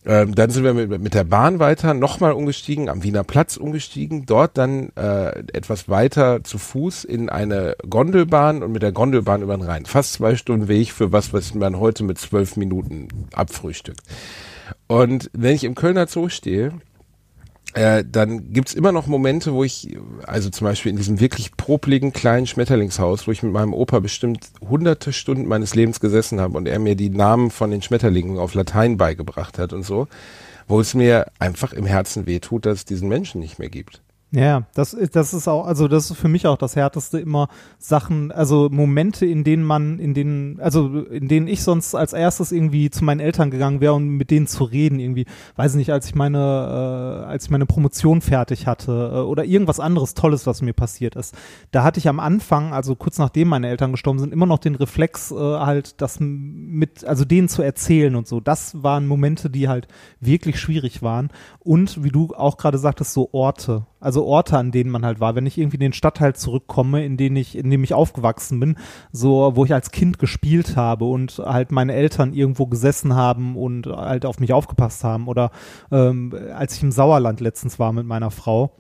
Ähm, 0.08 0.36
dann 0.36 0.50
sind 0.50 0.63
wir 0.63 0.74
mit, 0.74 1.02
mit 1.02 1.13
der 1.13 1.26
Bahn 1.26 1.60
weiter, 1.60 1.93
nochmal 1.93 2.32
umgestiegen, 2.32 2.88
am 2.88 3.04
Wiener 3.04 3.26
Platz 3.26 3.58
umgestiegen, 3.58 4.26
dort 4.26 4.58
dann 4.58 4.93
äh, 4.96 5.39
etwas 5.52 5.89
weiter 5.89 6.46
zu 6.46 6.58
Fuß 6.58 7.04
in 7.04 7.28
eine 7.28 7.76
Gondelbahn 7.88 8.63
und 8.63 8.72
mit 8.72 8.84
der 8.84 8.93
Gondelbahn 8.93 9.41
über 9.41 9.58
den 9.58 9.65
Rhein. 9.65 9.86
Fast 9.86 10.13
zwei 10.13 10.38
Stunden 10.38 10.70
Weg 10.70 10.93
für 10.93 11.12
was, 11.12 11.34
was 11.34 11.54
man 11.54 11.78
heute 11.78 12.06
mit 12.06 12.17
zwölf 12.20 12.56
Minuten 12.56 13.10
abfrühstückt. 13.34 14.00
Und 14.88 15.30
wenn 15.34 15.56
ich 15.56 15.65
im 15.65 15.76
Kölner 15.76 16.08
Zoo 16.08 16.30
stehe, 16.30 16.72
äh, 17.77 18.03
dann 18.03 18.53
gibt's 18.53 18.73
immer 18.73 18.91
noch 18.91 19.05
Momente, 19.05 19.53
wo 19.53 19.63
ich, 19.63 19.95
also 20.25 20.49
zum 20.49 20.65
Beispiel 20.65 20.89
in 20.89 20.97
diesem 20.97 21.19
wirklich 21.19 21.55
popligen 21.55 22.11
kleinen 22.11 22.47
Schmetterlingshaus, 22.47 23.27
wo 23.27 23.31
ich 23.31 23.43
mit 23.43 23.53
meinem 23.53 23.73
Opa 23.73 23.99
bestimmt 23.99 24.49
hunderte 24.67 25.13
Stunden 25.13 25.47
meines 25.47 25.75
Lebens 25.75 25.99
gesessen 25.99 26.41
habe 26.41 26.57
und 26.57 26.67
er 26.67 26.79
mir 26.79 26.95
die 26.95 27.11
Namen 27.11 27.51
von 27.51 27.69
den 27.69 27.83
Schmetterlingen 27.83 28.39
auf 28.39 28.55
Latein 28.55 28.97
beigebracht 28.97 29.59
hat 29.59 29.73
und 29.73 29.83
so, 29.83 30.07
wo 30.67 30.79
es 30.79 30.95
mir 30.95 31.27
einfach 31.37 31.71
im 31.71 31.85
Herzen 31.85 32.25
wehtut, 32.25 32.65
dass 32.65 32.79
es 32.79 32.85
diesen 32.85 33.09
Menschen 33.09 33.41
nicht 33.41 33.59
mehr 33.59 33.69
gibt. 33.69 34.01
Ja, 34.31 34.63
das 34.73 34.93
ist, 34.93 35.15
das 35.15 35.33
ist 35.33 35.47
auch, 35.47 35.65
also 35.65 35.87
das 35.87 36.11
ist 36.11 36.17
für 36.17 36.27
mich 36.27 36.47
auch 36.47 36.57
das 36.57 36.75
Härteste 36.75 37.17
immer 37.17 37.47
Sachen, 37.79 38.33
also 38.33 38.67
Momente, 38.69 39.25
in 39.25 39.45
denen 39.45 39.63
man, 39.63 39.99
in 39.99 40.13
denen, 40.13 40.59
also 40.59 41.03
in 41.03 41.29
denen 41.29 41.47
ich 41.47 41.63
sonst 41.63 41.95
als 41.95 42.11
erstes 42.11 42.51
irgendwie 42.51 42.89
zu 42.89 43.05
meinen 43.05 43.21
Eltern 43.21 43.51
gegangen 43.51 43.79
wäre, 43.79 43.93
um 43.93 44.17
mit 44.17 44.29
denen 44.29 44.45
zu 44.45 44.65
reden, 44.65 44.99
irgendwie, 44.99 45.27
weiß 45.55 45.75
nicht, 45.75 45.93
als 45.93 46.07
ich 46.07 46.15
meine, 46.15 46.39
äh, 46.39 47.25
als 47.25 47.45
ich 47.45 47.51
meine 47.51 47.65
Promotion 47.65 48.19
fertig 48.19 48.67
hatte 48.67 49.11
äh, 49.13 49.19
oder 49.19 49.45
irgendwas 49.45 49.79
anderes 49.79 50.13
Tolles, 50.13 50.45
was 50.45 50.61
mir 50.61 50.73
passiert 50.73 51.15
ist. 51.15 51.33
Da 51.71 51.83
hatte 51.83 52.01
ich 52.01 52.09
am 52.09 52.19
Anfang, 52.19 52.73
also 52.73 52.95
kurz 52.95 53.19
nachdem 53.19 53.47
meine 53.47 53.69
Eltern 53.69 53.91
gestorben 53.91 54.19
sind, 54.19 54.33
immer 54.33 54.45
noch 54.45 54.59
den 54.59 54.75
Reflex, 54.75 55.31
äh, 55.31 55.35
halt, 55.35 56.01
das 56.01 56.17
mit, 56.19 57.05
also 57.05 57.23
denen 57.23 57.47
zu 57.47 57.61
erzählen 57.61 58.13
und 58.13 58.27
so. 58.27 58.41
Das 58.41 58.83
waren 58.83 59.07
Momente, 59.07 59.49
die 59.49 59.69
halt 59.69 59.87
wirklich 60.19 60.59
schwierig 60.59 61.01
waren. 61.01 61.29
Und 61.59 62.03
wie 62.03 62.09
du 62.09 62.33
auch 62.35 62.57
gerade 62.57 62.77
sagtest, 62.77 63.13
so 63.13 63.29
Orte. 63.31 63.85
Also 63.99 64.25
Orte, 64.25 64.57
an 64.57 64.71
denen 64.71 64.91
man 64.91 65.05
halt 65.05 65.19
war. 65.19 65.36
Wenn 65.36 65.45
ich 65.45 65.57
irgendwie 65.57 65.77
in 65.77 65.81
den 65.81 65.93
Stadtteil 65.93 66.36
zurückkomme, 66.36 67.03
in 67.03 67.17
den 67.17 67.36
ich, 67.36 67.57
in 67.57 67.69
dem 67.69 67.83
ich 67.83 67.93
aufgewachsen 67.93 68.60
bin, 68.60 68.77
so, 69.12 69.55
wo 69.55 69.65
ich 69.65 69.73
als 69.73 69.91
Kind 69.91 70.19
gespielt 70.19 70.75
habe 70.75 71.05
und 71.05 71.39
halt 71.39 71.71
meine 71.71 71.93
Eltern 71.93 72.33
irgendwo 72.33 72.67
gesessen 72.67 73.15
haben 73.15 73.55
und 73.55 73.88
halt 73.88 74.25
auf 74.25 74.39
mich 74.39 74.53
aufgepasst 74.53 75.03
haben. 75.03 75.27
Oder 75.27 75.51
ähm, 75.91 76.33
als 76.53 76.75
ich 76.75 76.83
im 76.83 76.91
Sauerland 76.91 77.39
letztens 77.39 77.79
war 77.79 77.91
mit 77.91 78.05
meiner 78.05 78.29
Frau, 78.29 78.71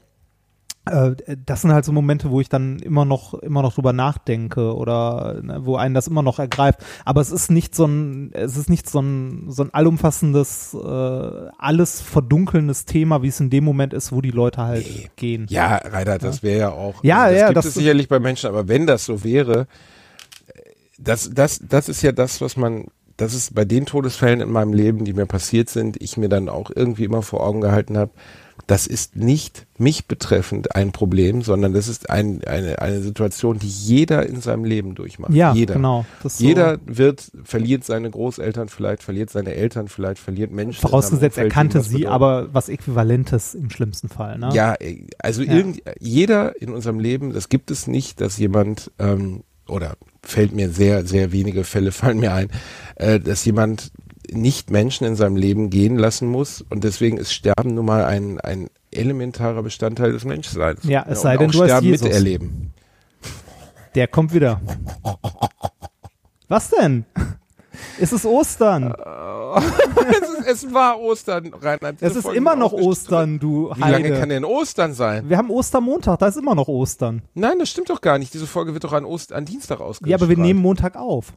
das 1.45 1.61
sind 1.61 1.71
halt 1.71 1.85
so 1.85 1.91
Momente, 1.91 2.29
wo 2.31 2.41
ich 2.41 2.49
dann 2.49 2.79
immer 2.79 3.05
noch, 3.05 3.33
immer 3.35 3.61
noch 3.61 3.73
drüber 3.73 3.93
nachdenke 3.93 4.75
oder 4.75 5.41
ne, 5.41 5.59
wo 5.63 5.75
einen 5.75 5.93
das 5.93 6.07
immer 6.07 6.21
noch 6.21 6.39
ergreift. 6.39 6.79
Aber 7.05 7.21
es 7.21 7.31
ist 7.31 7.51
nicht 7.51 7.75
so 7.75 7.85
ein, 7.85 8.31
es 8.33 8.57
ist 8.57 8.69
nicht 8.69 8.89
so 8.89 8.99
ein, 9.01 9.45
so 9.49 9.63
ein 9.63 9.73
allumfassendes, 9.73 10.73
äh, 10.73 11.47
alles 11.57 12.01
verdunkelndes 12.01 12.85
Thema, 12.85 13.21
wie 13.23 13.27
es 13.27 13.39
in 13.39 13.49
dem 13.49 13.63
Moment 13.63 13.93
ist, 13.93 14.11
wo 14.11 14.21
die 14.21 14.31
Leute 14.31 14.61
halt 14.61 14.85
Nee. 14.85 15.09
gehen. 15.15 15.45
Ja, 15.49 15.75
Reiter, 15.77 16.17
das 16.17 16.43
wäre 16.43 16.59
ja 16.59 16.69
auch. 16.71 17.03
Ja, 17.03 17.23
also 17.23 17.33
das 17.33 17.39
ja, 17.41 17.47
gibt 17.47 17.57
das- 17.57 17.65
es 17.67 17.73
sicherlich 17.75 18.07
bei 18.07 18.19
Menschen, 18.19 18.47
aber 18.47 18.67
wenn 18.67 18.87
das 18.87 19.05
so 19.05 19.23
wäre, 19.23 19.67
das, 20.99 21.29
das, 21.33 21.59
das 21.67 21.89
ist 21.89 22.01
ja 22.01 22.11
das, 22.11 22.41
was 22.41 22.57
man, 22.57 22.85
das 23.17 23.33
ist 23.33 23.53
bei 23.55 23.65
den 23.65 23.85
Todesfällen 23.85 24.41
in 24.41 24.51
meinem 24.51 24.73
Leben, 24.73 25.03
die 25.05 25.13
mir 25.13 25.25
passiert 25.25 25.69
sind, 25.69 26.01
ich 26.01 26.17
mir 26.17 26.29
dann 26.29 26.49
auch 26.49 26.71
irgendwie 26.73 27.03
immer 27.05 27.21
vor 27.23 27.45
Augen 27.45 27.61
gehalten 27.61 27.97
habe, 27.97 28.11
das 28.65 28.87
ist 28.87 29.15
nicht 29.15 29.65
mich 29.77 30.07
betreffend 30.07 30.75
ein 30.75 30.91
Problem, 30.91 31.41
sondern 31.41 31.73
das 31.73 31.87
ist 31.87 32.09
ein, 32.09 32.43
eine, 32.45 32.79
eine 32.81 33.01
Situation, 33.01 33.59
die 33.59 33.67
jeder 33.67 34.27
in 34.27 34.41
seinem 34.41 34.65
Leben 34.65 34.93
durchmacht. 34.95 35.31
Ja, 35.33 35.53
jeder. 35.53 35.75
genau. 35.75 36.05
Ist 36.23 36.39
so- 36.39 36.43
Jeder 36.43 36.79
wird, 36.85 37.31
verliert 37.43 37.83
seine 37.85 38.09
Großeltern 38.09 38.67
vielleicht, 38.67 39.03
verliert 39.03 39.29
seine 39.29 39.53
Eltern 39.53 39.87
vielleicht, 39.87 40.19
verliert 40.19 40.51
Menschen. 40.51 40.81
Vorausgesetzt, 40.81 41.37
er 41.37 41.49
kannte 41.49 41.81
sie, 41.81 41.97
bedeuten. 41.99 42.11
aber 42.13 42.53
was 42.53 42.67
Äquivalentes 42.67 43.53
im 43.55 43.69
schlimmsten 43.69 44.09
Fall. 44.09 44.37
Ne? 44.39 44.49
Ja, 44.53 44.75
also 45.19 45.43
Ja. 45.43 45.53
Irgend, 45.53 45.81
jeder 45.99 46.59
in 46.61 46.69
unserem 46.71 46.99
Leben, 46.99 47.33
das 47.33 47.49
gibt 47.49 47.69
es 47.71 47.87
nicht, 47.87 48.19
dass 48.21 48.37
jemand, 48.37 48.91
ähm, 48.99 49.43
oder 49.69 49.95
fällt 50.23 50.53
mir 50.53 50.69
sehr, 50.69 51.05
sehr 51.05 51.31
wenige 51.31 51.63
Fälle 51.63 51.91
fallen 51.91 52.19
mir 52.19 52.33
ein, 52.33 52.49
äh, 52.95 53.19
dass 53.19 53.45
jemand 53.45 53.91
nicht 54.29 54.71
Menschen 54.71 55.07
in 55.07 55.15
seinem 55.15 55.37
Leben 55.37 55.69
gehen 55.69 55.97
lassen 55.97 56.27
muss 56.27 56.61
und 56.69 56.83
deswegen 56.83 57.17
ist 57.17 57.33
Sterben 57.33 57.75
nun 57.75 57.85
mal 57.85 58.03
ein, 58.03 58.39
ein 58.41 58.69
elementarer 58.91 59.63
Bestandteil 59.63 60.11
des 60.11 60.25
Menschseins. 60.25 60.83
Ja, 60.83 61.05
es 61.07 61.21
sei 61.21 61.37
denn, 61.37 61.51
du 61.51 61.59
heißt 61.59 61.69
Sterben 61.69 61.87
Jesus. 61.87 62.07
miterleben. 62.07 62.73
Der 63.95 64.07
kommt 64.07 64.33
wieder. 64.33 64.61
Was 66.47 66.69
denn? 66.69 67.05
Es 67.99 68.13
ist 68.13 68.25
Ostern. 68.25 68.93
es, 70.09 70.29
ist, 70.29 70.47
es 70.65 70.73
war 70.73 70.99
Ostern, 70.99 71.53
Reinhard. 71.53 71.97
Es 72.01 72.15
ist 72.15 72.23
Folge 72.23 72.37
immer 72.37 72.55
noch. 72.55 72.73
Ostern, 72.73 73.39
du 73.39 73.71
Wie 73.75 73.79
lange 73.79 74.09
kann 74.09 74.21
Heide. 74.21 74.27
denn 74.27 74.45
Ostern 74.45 74.93
sein? 74.93 75.29
Wir 75.29 75.37
haben 75.37 75.49
Ostermontag, 75.49 76.19
da 76.19 76.27
ist 76.27 76.37
immer 76.37 76.55
noch 76.55 76.67
Ostern. 76.67 77.21
Nein, 77.33 77.59
das 77.59 77.69
stimmt 77.69 77.89
doch 77.89 78.01
gar 78.01 78.17
nicht. 78.19 78.33
Diese 78.33 78.47
Folge 78.47 78.73
wird 78.73 78.83
doch 78.83 78.93
an, 78.93 79.05
Ost 79.05 79.33
an 79.33 79.45
Dienstag 79.45 79.79
ausgestrahlt. 79.79 80.09
Ja, 80.09 80.17
aber 80.17 80.29
wir 80.29 80.37
nehmen 80.37 80.61
Montag 80.61 80.95
auf. 80.95 81.33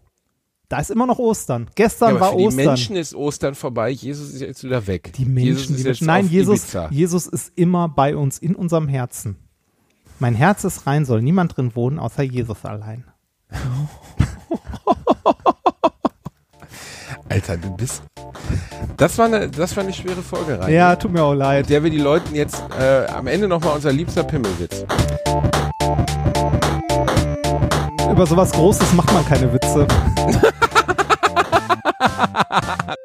Da 0.68 0.78
ist 0.78 0.90
immer 0.90 1.06
noch 1.06 1.18
Ostern. 1.18 1.64
ja, 1.64 1.70
Gestern 1.74 2.10
aber 2.10 2.20
war 2.20 2.30
für 2.30 2.38
die 2.38 2.46
Ostern. 2.46 2.66
Menschen 2.66 2.96
ist 2.96 3.14
Ostern 3.14 3.54
vorbei. 3.56 3.90
Jesus 3.90 4.30
ist 4.32 4.40
jetzt 4.40 4.62
wieder 4.62 4.86
weg. 4.86 5.12
die 5.16 5.24
Menschen, 5.24 5.46
Jesus 5.46 5.76
die 5.76 5.82
Menschen. 5.82 6.06
Nein, 6.06 6.28
Jesus, 6.28 6.62
Ibiza. 6.62 6.88
Jesus 6.92 7.26
ist 7.26 7.52
immer 7.56 7.88
bei 7.88 8.14
uns 8.14 8.38
in 8.38 8.54
unserem 8.54 8.86
Herzen. 8.86 9.36
Mein 10.20 10.34
Herz 10.34 10.64
ist 10.64 10.86
rein, 10.86 11.04
soll 11.04 11.22
niemand 11.22 11.56
drin 11.56 11.74
wohnen, 11.74 11.98
außer 11.98 12.22
Jesus 12.22 12.64
allein. 12.64 13.04
Alter, 17.30 17.56
du 17.56 17.70
bist. 17.76 18.02
Das 18.96 19.16
war 19.16 19.26
eine, 19.26 19.48
das 19.48 19.76
war 19.76 19.84
eine 19.84 19.92
schwere 19.92 20.20
Folge 20.20 20.58
rein. 20.58 20.72
Ja, 20.72 20.96
tut 20.96 21.12
mir 21.12 21.22
auch 21.22 21.32
leid. 21.34 21.68
Der 21.70 21.82
wir 21.84 21.90
die 21.90 21.98
Leuten 21.98 22.34
jetzt 22.34 22.60
äh, 22.76 23.06
am 23.06 23.28
Ende 23.28 23.46
nochmal 23.46 23.76
unser 23.76 23.92
liebster 23.92 24.24
Pimmelwitz. 24.24 24.84
Über 28.10 28.26
sowas 28.26 28.50
Großes 28.50 28.92
macht 28.94 29.12
man 29.12 29.24
keine 29.24 29.52
Witze. 29.52 29.86